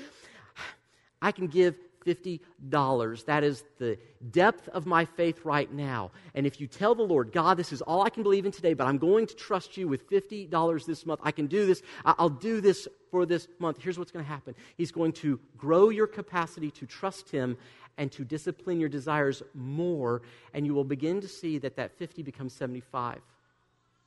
I 1.20 1.33
can 1.33 1.48
give 1.48 1.76
$50. 2.04 3.24
That 3.24 3.44
is 3.44 3.64
the 3.78 3.98
depth 4.30 4.68
of 4.68 4.86
my 4.86 5.04
faith 5.04 5.44
right 5.44 5.72
now. 5.72 6.10
And 6.34 6.46
if 6.46 6.60
you 6.60 6.66
tell 6.66 6.94
the 6.94 7.02
Lord, 7.02 7.32
God, 7.32 7.56
this 7.56 7.72
is 7.72 7.82
all 7.82 8.02
I 8.02 8.10
can 8.10 8.22
believe 8.22 8.46
in 8.46 8.52
today, 8.52 8.74
but 8.74 8.86
I'm 8.86 8.98
going 8.98 9.26
to 9.26 9.34
trust 9.34 9.76
you 9.76 9.88
with 9.88 10.08
$50 10.10 10.86
this 10.86 11.06
month, 11.06 11.20
I 11.22 11.32
can 11.32 11.46
do 11.46 11.66
this, 11.66 11.82
I'll 12.04 12.28
do 12.28 12.60
this 12.60 12.88
for 13.10 13.26
this 13.26 13.48
month. 13.58 13.78
Here's 13.80 13.98
what's 13.98 14.10
going 14.10 14.24
to 14.24 14.30
happen 14.30 14.54
He's 14.76 14.92
going 14.92 15.12
to 15.14 15.38
grow 15.56 15.90
your 15.90 16.06
capacity 16.06 16.70
to 16.72 16.86
trust 16.86 17.30
Him 17.30 17.56
and 17.98 18.10
to 18.12 18.24
discipline 18.24 18.80
your 18.80 18.88
desires 18.88 19.42
more, 19.54 20.22
and 20.54 20.64
you 20.64 20.74
will 20.74 20.84
begin 20.84 21.20
to 21.20 21.28
see 21.28 21.58
that 21.58 21.76
that 21.76 21.92
50 21.98 22.22
becomes 22.22 22.52
75 22.52 23.20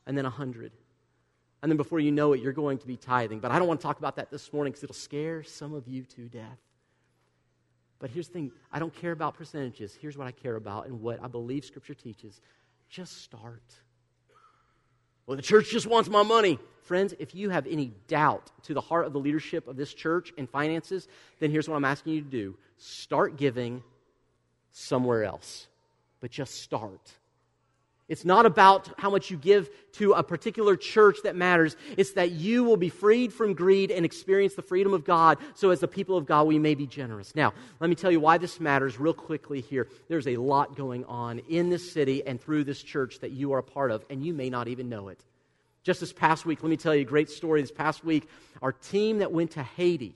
and 0.08 0.18
then 0.18 0.24
100. 0.24 0.72
And 1.62 1.72
then 1.72 1.78
before 1.78 2.00
you 2.00 2.12
know 2.12 2.34
it, 2.34 2.42
you're 2.42 2.52
going 2.52 2.78
to 2.80 2.88
be 2.88 2.98
tithing. 2.98 3.40
But 3.40 3.52
I 3.52 3.60
don't 3.60 3.68
want 3.68 3.80
to 3.80 3.84
talk 3.86 3.98
about 3.98 4.18
that 4.18 4.30
this 4.30 4.52
morning 4.52 4.72
because 4.72 4.84
it'll 4.84 4.96
scare 4.96 5.44
some 5.44 5.74
of 5.74 5.88
you 5.88 6.04
to 6.04 6.28
death. 6.28 6.60
But 8.00 8.10
here's 8.10 8.28
the 8.28 8.34
thing 8.34 8.52
I 8.72 8.80
don't 8.80 8.94
care 8.94 9.12
about 9.12 9.36
percentages. 9.36 9.98
Here's 10.00 10.18
what 10.18 10.28
I 10.28 10.32
care 10.32 10.56
about 10.56 10.88
and 10.88 11.02
what 11.02 11.24
I 11.24 11.28
believe 11.28 11.64
Scripture 11.66 11.94
teaches. 11.94 12.42
Just 12.90 13.22
start. 13.24 13.64
Well, 15.26 15.38
the 15.38 15.44
church 15.44 15.70
just 15.72 15.88
wants 15.88 16.10
my 16.10 16.24
money. 16.24 16.60
Friends, 16.82 17.14
if 17.18 17.34
you 17.34 17.50
have 17.50 17.66
any 17.66 17.94
doubt 18.08 18.52
to 18.64 18.74
the 18.74 18.82
heart 18.82 19.06
of 19.06 19.14
the 19.14 19.20
leadership 19.20 19.68
of 19.70 19.78
this 19.78 19.94
church 19.94 20.34
and 20.38 20.50
finances, 20.50 21.08
then 21.40 21.50
here's 21.50 21.70
what 21.70 21.76
I'm 21.76 21.86
asking 21.86 22.14
you 22.14 22.22
to 22.22 22.30
do 22.30 22.58
start 22.78 23.38
giving 23.38 23.82
somewhere 24.74 25.24
else. 25.24 25.68
But 26.20 26.32
just 26.32 26.56
start. 26.56 27.14
It's 28.10 28.26
not 28.26 28.46
about 28.46 28.90
how 29.00 29.10
much 29.10 29.32
you 29.32 29.38
give 29.38 29.70
to 29.94 30.12
a 30.14 30.24
particular 30.24 30.76
church 30.76 31.18
that 31.24 31.36
matters. 31.36 31.78
It's 31.96 32.12
that 32.14 32.32
you 32.32 32.64
will 32.64 32.76
be 32.76 32.90
freed 32.90 33.32
from 33.32 33.54
greed 33.54 33.92
and 33.92 34.06
experience 34.06 34.56
the 34.56 34.62
freedom 34.62 34.94
of 34.94 35.06
God. 35.06 35.38
So, 35.56 35.70
as 35.70 35.80
the 35.80 35.88
people 35.88 36.18
of 36.18 36.26
God, 36.26 36.46
we 36.48 36.60
may 36.60 36.76
be 36.76 36.86
generous. 36.86 37.34
Now, 37.34 37.54
let 37.80 37.90
me 37.90 37.96
tell 37.96 38.12
you 38.12 38.20
why 38.20 38.38
this 38.38 38.60
matters 38.60 39.00
real 39.00 39.14
quickly 39.14 39.62
here. 39.62 39.88
There's 40.10 40.28
a 40.28 40.36
lot 40.36 40.76
going 40.76 41.06
on 41.06 41.40
in 41.48 41.70
this 41.70 41.92
city 41.92 42.26
and 42.28 42.42
through 42.42 42.66
this 42.66 42.84
church 42.84 43.20
that 43.20 43.32
you 43.32 43.54
are 43.54 43.60
a 43.60 43.64
part 43.64 43.90
of, 43.90 44.04
and 44.10 44.24
you 44.24 44.34
may 44.34 44.50
not 44.50 44.68
even 44.68 44.90
know 44.90 45.08
it. 45.08 45.24
Just 45.84 46.02
this 46.02 46.14
past 46.14 46.46
week, 46.46 46.62
let 46.62 46.70
me 46.70 46.78
tell 46.78 46.94
you 46.94 47.02
a 47.02 47.06
great 47.06 47.30
story. 47.30 47.62
This 47.62 47.72
past 47.72 48.04
week, 48.04 48.30
our 48.62 48.74
team 48.74 49.20
that 49.20 49.32
went 49.32 49.52
to 49.52 49.64
Haiti 49.64 50.16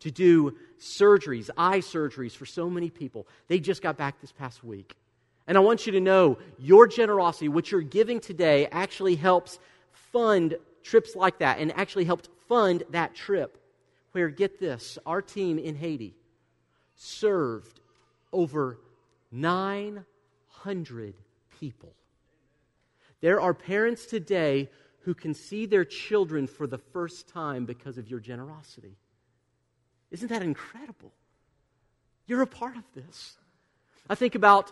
to 0.00 0.10
do 0.10 0.56
surgeries, 0.80 1.50
eye 1.56 1.78
surgeries 1.78 2.32
for 2.32 2.46
so 2.46 2.68
many 2.68 2.90
people, 2.90 3.28
they 3.48 3.60
just 3.60 3.82
got 3.82 3.96
back 3.96 4.20
this 4.20 4.32
past 4.32 4.64
week. 4.64 4.96
And 5.50 5.58
I 5.58 5.62
want 5.62 5.84
you 5.84 5.90
to 5.94 6.00
know 6.00 6.38
your 6.60 6.86
generosity, 6.86 7.48
what 7.48 7.72
you're 7.72 7.80
giving 7.80 8.20
today, 8.20 8.68
actually 8.70 9.16
helps 9.16 9.58
fund 10.12 10.56
trips 10.84 11.16
like 11.16 11.40
that 11.40 11.58
and 11.58 11.72
actually 11.72 12.04
helped 12.04 12.28
fund 12.48 12.84
that 12.90 13.16
trip 13.16 13.58
where, 14.12 14.28
get 14.28 14.60
this, 14.60 14.96
our 15.04 15.20
team 15.20 15.58
in 15.58 15.74
Haiti 15.74 16.14
served 16.94 17.80
over 18.32 18.78
900 19.32 21.14
people. 21.58 21.94
There 23.20 23.40
are 23.40 23.52
parents 23.52 24.06
today 24.06 24.70
who 25.00 25.14
can 25.14 25.34
see 25.34 25.66
their 25.66 25.84
children 25.84 26.46
for 26.46 26.68
the 26.68 26.78
first 26.78 27.26
time 27.26 27.64
because 27.64 27.98
of 27.98 28.08
your 28.08 28.20
generosity. 28.20 28.94
Isn't 30.12 30.28
that 30.28 30.42
incredible? 30.42 31.10
You're 32.28 32.42
a 32.42 32.46
part 32.46 32.76
of 32.76 32.84
this. 32.94 33.36
I 34.08 34.14
think 34.14 34.36
about 34.36 34.70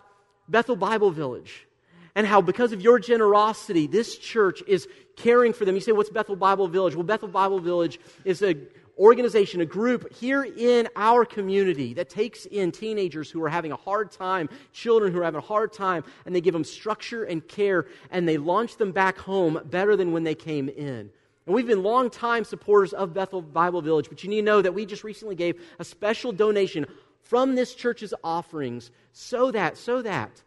Bethel 0.49 0.77
Bible 0.77 1.11
Village 1.11 1.67
and 2.15 2.27
how, 2.27 2.41
because 2.41 2.73
of 2.73 2.81
your 2.81 2.99
generosity, 2.99 3.87
this 3.87 4.19
church 4.19 4.63
is 4.67 4.89
caring 5.17 5.53
for 5.53 5.65
them. 5.65 5.75
You 5.75 5.81
say, 5.81 5.93
What's 5.93 6.11
Bethel 6.11 6.37
Bible 6.37 6.69
Village? 6.69 6.95
Well, 6.95 7.05
Bethel 7.05 7.29
Bible 7.29 7.61
Village 7.61 8.01
is 8.25 8.43
an 8.43 8.67
organization, 8.99 9.61
a 9.61 9.67
group 9.67 10.13
here 10.15 10.43
in 10.45 10.89
our 10.97 11.25
community 11.25 11.95
that 11.95 12.11
takes 12.11 12.47
in 12.47 12.73
teenagers 12.73 13.31
who 13.31 13.43
are 13.45 13.49
having 13.49 13.73
a 13.73 13.77
hard 13.77 14.11
time, 14.11 14.49
children 14.73 15.13
who 15.13 15.21
are 15.21 15.25
having 15.25 15.39
a 15.39 15.45
hard 15.45 15.73
time, 15.73 16.03
and 16.27 16.35
they 16.35 16.41
give 16.41 16.55
them 16.55 16.65
structure 16.65 17.25
and 17.25 17.47
care, 17.47 17.87
and 18.11 18.29
they 18.29 18.37
launch 18.37 18.77
them 18.77 18.91
back 18.91 19.17
home 19.19 19.61
better 19.67 19.95
than 19.97 20.13
when 20.13 20.25
they 20.25 20.35
came 20.35 20.69
in. 20.69 21.11
And 21.47 21.55
we've 21.55 21.67
been 21.67 21.83
long 21.83 22.11
time 22.11 22.45
supporters 22.45 22.93
of 22.93 23.15
Bethel 23.15 23.41
Bible 23.41 23.81
Village, 23.81 24.09
but 24.11 24.23
you 24.23 24.29
need 24.29 24.41
to 24.41 24.43
know 24.43 24.61
that 24.61 24.75
we 24.75 24.85
just 24.85 25.05
recently 25.05 25.35
gave 25.35 25.63
a 25.79 25.85
special 25.85 26.33
donation 26.33 26.87
from 27.29 27.55
this 27.55 27.75
church's 27.75 28.15
offerings 28.25 28.91
so 29.13 29.51
that, 29.51 29.77
so 29.77 30.03
that 30.03 30.43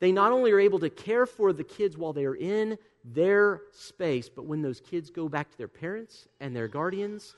they 0.00 0.10
not 0.10 0.32
only 0.32 0.50
are 0.52 0.60
able 0.60 0.78
to 0.78 0.90
care 0.90 1.26
for 1.26 1.52
the 1.52 1.62
kids 1.62 1.96
while 1.96 2.12
they 2.12 2.24
are 2.24 2.34
in 2.34 2.78
their 3.04 3.60
space, 3.72 4.28
but 4.28 4.46
when 4.46 4.62
those 4.62 4.80
kids 4.80 5.10
go 5.10 5.28
back 5.28 5.50
to 5.50 5.58
their 5.58 5.68
parents 5.68 6.26
and 6.40 6.56
their 6.56 6.66
guardians, 6.66 7.36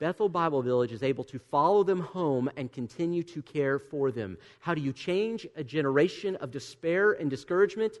Bethel 0.00 0.28
Bible 0.28 0.62
Village 0.62 0.90
is 0.90 1.04
able 1.04 1.22
to 1.24 1.38
follow 1.38 1.84
them 1.84 2.00
home 2.00 2.50
and 2.56 2.72
continue 2.72 3.22
to 3.22 3.40
care 3.40 3.78
for 3.78 4.10
them. 4.10 4.36
How 4.58 4.74
do 4.74 4.80
you 4.80 4.92
change 4.92 5.46
a 5.54 5.62
generation 5.62 6.34
of 6.36 6.50
despair 6.50 7.12
and 7.12 7.30
discouragement? 7.30 7.94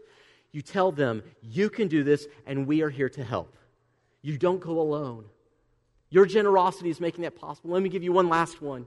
You 0.50 0.62
tell 0.62 0.90
them, 0.90 1.22
you 1.42 1.70
can 1.70 1.86
do 1.86 2.02
this, 2.02 2.26
and 2.46 2.66
we 2.66 2.82
are 2.82 2.90
here 2.90 3.08
to 3.10 3.22
help. 3.22 3.56
You 4.22 4.36
don't 4.36 4.60
go 4.60 4.80
alone. 4.80 5.26
Your 6.10 6.26
generosity 6.26 6.90
is 6.90 7.00
making 7.00 7.22
that 7.22 7.36
possible. 7.36 7.70
Let 7.70 7.82
me 7.82 7.88
give 7.88 8.02
you 8.02 8.12
one 8.12 8.28
last 8.28 8.60
one. 8.60 8.86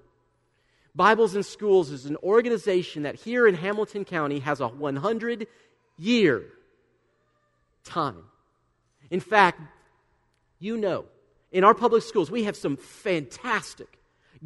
Bibles 0.97 1.35
in 1.35 1.43
Schools 1.43 1.91
is 1.91 2.07
an 2.07 2.17
organization 2.23 3.03
that 3.03 3.13
here 3.13 3.47
in 3.47 3.53
Hamilton 3.53 4.03
County 4.03 4.39
has 4.39 4.59
a 4.59 4.67
100 4.67 5.47
year 5.99 6.43
time. 7.83 8.23
In 9.11 9.19
fact, 9.19 9.61
you 10.59 10.75
know 10.75 11.05
in 11.51 11.63
our 11.63 11.75
public 11.75 12.01
schools, 12.01 12.31
we 12.31 12.45
have 12.45 12.57
some 12.57 12.77
fantastic, 12.77 13.99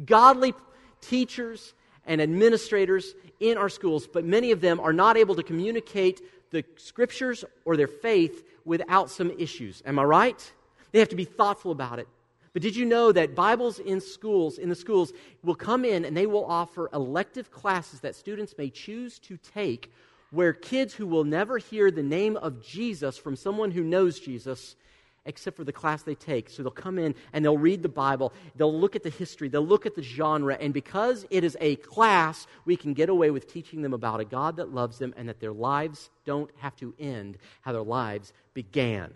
godly 0.04 0.52
teachers 1.00 1.72
and 2.06 2.20
administrators 2.20 3.14
in 3.40 3.56
our 3.56 3.70
schools, 3.70 4.06
but 4.06 4.24
many 4.24 4.50
of 4.50 4.60
them 4.60 4.78
are 4.78 4.92
not 4.92 5.16
able 5.16 5.34
to 5.36 5.42
communicate 5.42 6.20
the 6.50 6.64
scriptures 6.76 7.46
or 7.64 7.78
their 7.78 7.88
faith 7.88 8.44
without 8.66 9.10
some 9.10 9.30
issues. 9.38 9.82
Am 9.86 9.98
I 9.98 10.04
right? 10.04 10.52
They 10.92 10.98
have 10.98 11.08
to 11.08 11.16
be 11.16 11.24
thoughtful 11.24 11.72
about 11.72 11.98
it. 11.98 12.08
But 12.52 12.62
did 12.62 12.76
you 12.76 12.84
know 12.84 13.12
that 13.12 13.34
Bibles 13.34 13.78
in 13.78 14.00
schools, 14.00 14.58
in 14.58 14.68
the 14.68 14.74
schools, 14.74 15.12
will 15.42 15.54
come 15.54 15.84
in 15.84 16.04
and 16.04 16.16
they 16.16 16.26
will 16.26 16.44
offer 16.44 16.90
elective 16.92 17.50
classes 17.50 18.00
that 18.00 18.14
students 18.14 18.54
may 18.58 18.68
choose 18.68 19.18
to 19.20 19.38
take 19.38 19.90
where 20.30 20.52
kids 20.52 20.94
who 20.94 21.06
will 21.06 21.24
never 21.24 21.58
hear 21.58 21.90
the 21.90 22.02
name 22.02 22.36
of 22.36 22.62
Jesus 22.62 23.16
from 23.16 23.36
someone 23.36 23.70
who 23.70 23.84
knows 23.84 24.18
Jesus 24.18 24.76
except 25.24 25.56
for 25.56 25.64
the 25.64 25.72
class 25.72 26.02
they 26.02 26.14
take. 26.14 26.50
So 26.50 26.62
they'll 26.62 26.72
come 26.72 26.98
in 26.98 27.14
and 27.32 27.44
they'll 27.44 27.58
read 27.58 27.82
the 27.82 27.88
Bible, 27.88 28.32
they'll 28.56 28.76
look 28.76 28.96
at 28.96 29.02
the 29.02 29.10
history, 29.10 29.48
they'll 29.48 29.66
look 29.66 29.86
at 29.86 29.94
the 29.94 30.02
genre, 30.02 30.56
and 30.60 30.74
because 30.74 31.24
it 31.30 31.44
is 31.44 31.56
a 31.60 31.76
class, 31.76 32.46
we 32.64 32.76
can 32.76 32.92
get 32.92 33.08
away 33.08 33.30
with 33.30 33.46
teaching 33.46 33.82
them 33.82 33.94
about 33.94 34.20
a 34.20 34.24
God 34.24 34.56
that 34.56 34.74
loves 34.74 34.98
them 34.98 35.14
and 35.16 35.28
that 35.28 35.40
their 35.40 35.52
lives 35.52 36.10
don't 36.24 36.50
have 36.56 36.76
to 36.76 36.94
end 36.98 37.38
how 37.60 37.72
their 37.72 37.82
lives 37.82 38.32
began. 38.54 39.14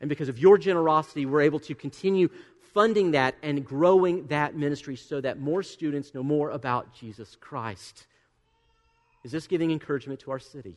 And 0.00 0.08
because 0.08 0.28
of 0.28 0.38
your 0.38 0.58
generosity, 0.58 1.26
we're 1.26 1.40
able 1.40 1.58
to 1.60 1.74
continue 1.74 2.28
funding 2.72 3.12
that 3.12 3.34
and 3.42 3.64
growing 3.64 4.26
that 4.28 4.54
ministry 4.54 4.96
so 4.96 5.20
that 5.20 5.40
more 5.40 5.62
students 5.62 6.14
know 6.14 6.22
more 6.22 6.50
about 6.50 6.94
Jesus 6.94 7.36
Christ. 7.40 8.06
Is 9.24 9.32
this 9.32 9.46
giving 9.46 9.70
encouragement 9.70 10.20
to 10.20 10.30
our 10.30 10.38
city? 10.38 10.76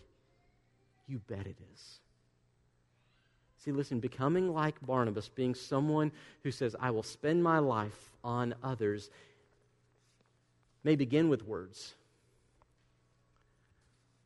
You 1.07 1.19
bet 1.27 1.45
it 1.45 1.57
is. 1.73 1.99
See, 3.63 3.71
listen, 3.71 3.99
becoming 3.99 4.51
like 4.51 4.83
Barnabas, 4.83 5.29
being 5.29 5.53
someone 5.53 6.11
who 6.43 6.49
says, 6.49 6.75
I 6.79 6.89
will 6.89 7.03
spend 7.03 7.43
my 7.43 7.59
life 7.59 8.11
on 8.23 8.55
others, 8.63 9.11
may 10.83 10.95
begin 10.95 11.29
with 11.29 11.45
words, 11.45 11.93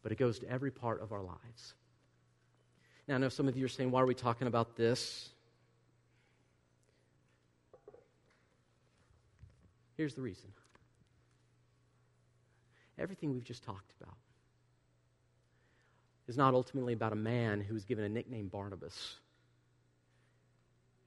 but 0.04 0.14
it 0.14 0.18
goes 0.18 0.40
to 0.40 0.50
every 0.50 0.72
part 0.72 1.02
of 1.02 1.12
our 1.12 1.22
lives. 1.22 1.74
Now, 3.08 3.16
I 3.16 3.18
know 3.20 3.30
some 3.30 3.48
of 3.48 3.56
you 3.56 3.66
are 3.66 3.70
saying, 3.70 3.92
why 3.92 4.02
are 4.02 4.06
we 4.06 4.16
talking 4.16 4.48
about 4.48 4.76
this? 4.76 5.30
Here's 9.98 10.16
the 10.16 10.22
reason 10.22 10.50
everything 12.98 13.34
we've 13.34 13.44
just 13.44 13.64
talked 13.64 13.92
about 14.02 14.16
is 16.28 16.38
not 16.38 16.54
ultimately 16.54 16.94
about 16.94 17.14
a 17.14 17.18
man 17.18 17.62
who 17.62 17.74
was 17.74 17.86
given 17.86 18.04
a 18.04 18.10
nickname 18.10 18.48
Barnabas. 18.48 19.16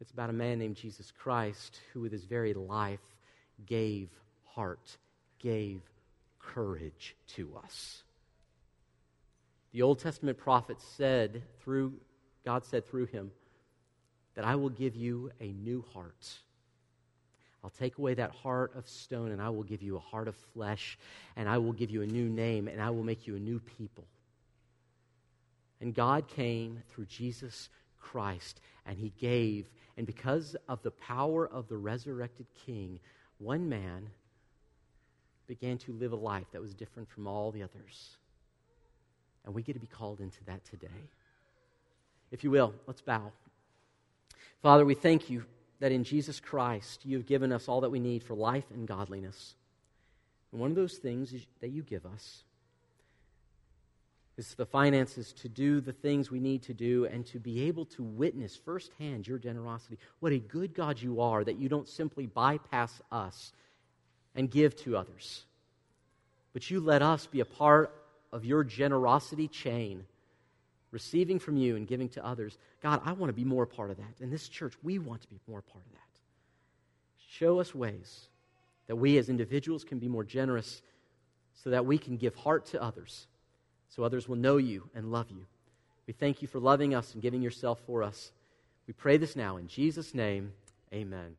It's 0.00 0.12
about 0.12 0.30
a 0.30 0.34
man 0.34 0.58
named 0.58 0.76
Jesus 0.76 1.12
Christ 1.18 1.80
who, 1.92 2.00
with 2.00 2.12
his 2.12 2.24
very 2.24 2.54
life, 2.54 3.00
gave 3.66 4.10
heart, 4.44 4.96
gave 5.40 5.80
courage 6.38 7.16
to 7.34 7.50
us. 7.64 8.04
The 9.72 9.82
Old 9.82 9.98
Testament 9.98 10.38
prophet 10.38 10.80
said 10.80 11.42
through 11.60 11.94
God 12.44 12.64
said 12.64 12.86
through 12.86 13.06
him 13.06 13.30
that 14.34 14.44
I 14.44 14.54
will 14.54 14.70
give 14.70 14.96
you 14.96 15.30
a 15.40 15.48
new 15.48 15.84
heart. 15.92 16.38
I'll 17.62 17.70
take 17.70 17.98
away 17.98 18.14
that 18.14 18.30
heart 18.30 18.72
of 18.74 18.88
stone 18.88 19.32
and 19.32 19.42
I 19.42 19.50
will 19.50 19.64
give 19.64 19.82
you 19.82 19.96
a 19.96 20.00
heart 20.00 20.28
of 20.28 20.36
flesh 20.54 20.98
and 21.36 21.48
I 21.48 21.58
will 21.58 21.72
give 21.72 21.90
you 21.90 22.02
a 22.02 22.06
new 22.06 22.28
name 22.28 22.68
and 22.68 22.80
I 22.80 22.90
will 22.90 23.02
make 23.02 23.26
you 23.26 23.36
a 23.36 23.40
new 23.40 23.58
people. 23.58 24.04
And 25.80 25.94
God 25.94 26.28
came 26.28 26.82
through 26.88 27.06
Jesus 27.06 27.68
Christ 28.00 28.60
and 28.86 28.96
he 28.96 29.12
gave 29.18 29.68
and 29.98 30.06
because 30.06 30.56
of 30.68 30.80
the 30.82 30.92
power 30.92 31.48
of 31.48 31.68
the 31.68 31.76
resurrected 31.76 32.46
king, 32.64 33.00
one 33.38 33.68
man 33.68 34.08
began 35.48 35.76
to 35.78 35.92
live 35.92 36.12
a 36.12 36.16
life 36.16 36.46
that 36.52 36.62
was 36.62 36.72
different 36.72 37.08
from 37.10 37.26
all 37.26 37.50
the 37.50 37.64
others. 37.64 38.16
And 39.48 39.54
we 39.54 39.62
get 39.62 39.72
to 39.72 39.80
be 39.80 39.86
called 39.86 40.20
into 40.20 40.44
that 40.44 40.62
today. 40.66 41.08
If 42.30 42.44
you 42.44 42.50
will, 42.50 42.74
let's 42.86 43.00
bow. 43.00 43.32
Father, 44.60 44.84
we 44.84 44.92
thank 44.92 45.30
you 45.30 45.42
that 45.80 45.90
in 45.90 46.04
Jesus 46.04 46.38
Christ 46.38 47.06
you 47.06 47.16
have 47.16 47.24
given 47.24 47.50
us 47.50 47.66
all 47.66 47.80
that 47.80 47.88
we 47.88 47.98
need 47.98 48.22
for 48.22 48.34
life 48.34 48.66
and 48.74 48.86
godliness. 48.86 49.54
And 50.52 50.60
one 50.60 50.68
of 50.68 50.76
those 50.76 50.98
things 50.98 51.34
that 51.62 51.70
you 51.70 51.82
give 51.82 52.04
us 52.04 52.42
is 54.36 54.52
the 54.52 54.66
finances 54.66 55.32
to 55.32 55.48
do 55.48 55.80
the 55.80 55.94
things 55.94 56.30
we 56.30 56.40
need 56.40 56.62
to 56.64 56.74
do 56.74 57.06
and 57.06 57.24
to 57.28 57.38
be 57.38 57.62
able 57.68 57.86
to 57.86 58.02
witness 58.02 58.54
firsthand 58.54 59.26
your 59.26 59.38
generosity. 59.38 59.96
What 60.20 60.32
a 60.32 60.38
good 60.38 60.74
God 60.74 61.00
you 61.00 61.22
are 61.22 61.42
that 61.42 61.58
you 61.58 61.70
don't 61.70 61.88
simply 61.88 62.26
bypass 62.26 63.00
us 63.10 63.54
and 64.34 64.50
give 64.50 64.76
to 64.82 64.98
others, 64.98 65.46
but 66.52 66.70
you 66.70 66.80
let 66.80 67.00
us 67.00 67.24
be 67.24 67.40
a 67.40 67.46
part 67.46 67.94
of 68.32 68.44
your 68.44 68.64
generosity 68.64 69.48
chain, 69.48 70.04
receiving 70.90 71.38
from 71.38 71.56
you 71.56 71.76
and 71.76 71.86
giving 71.86 72.08
to 72.10 72.24
others. 72.24 72.58
God, 72.82 73.00
I 73.04 73.12
want 73.12 73.30
to 73.30 73.34
be 73.34 73.44
more 73.44 73.64
a 73.64 73.66
part 73.66 73.90
of 73.90 73.96
that. 73.96 74.20
In 74.20 74.30
this 74.30 74.48
church, 74.48 74.74
we 74.82 74.98
want 74.98 75.22
to 75.22 75.28
be 75.28 75.40
more 75.46 75.60
a 75.60 75.62
part 75.62 75.84
of 75.84 75.92
that. 75.92 75.98
Show 77.30 77.60
us 77.60 77.74
ways 77.74 78.28
that 78.86 78.96
we 78.96 79.18
as 79.18 79.28
individuals 79.28 79.84
can 79.84 79.98
be 79.98 80.08
more 80.08 80.24
generous 80.24 80.82
so 81.54 81.70
that 81.70 81.84
we 81.84 81.98
can 81.98 82.16
give 82.16 82.34
heart 82.34 82.66
to 82.66 82.82
others 82.82 83.26
so 83.88 84.04
others 84.04 84.28
will 84.28 84.36
know 84.36 84.58
you 84.58 84.88
and 84.94 85.10
love 85.10 85.30
you. 85.30 85.46
We 86.06 86.12
thank 86.12 86.40
you 86.42 86.48
for 86.48 86.60
loving 86.60 86.94
us 86.94 87.14
and 87.14 87.22
giving 87.22 87.42
yourself 87.42 87.80
for 87.86 88.02
us. 88.02 88.32
We 88.86 88.94
pray 88.94 89.16
this 89.16 89.36
now 89.36 89.56
in 89.56 89.66
Jesus' 89.68 90.14
name. 90.14 90.52
Amen. 90.92 91.36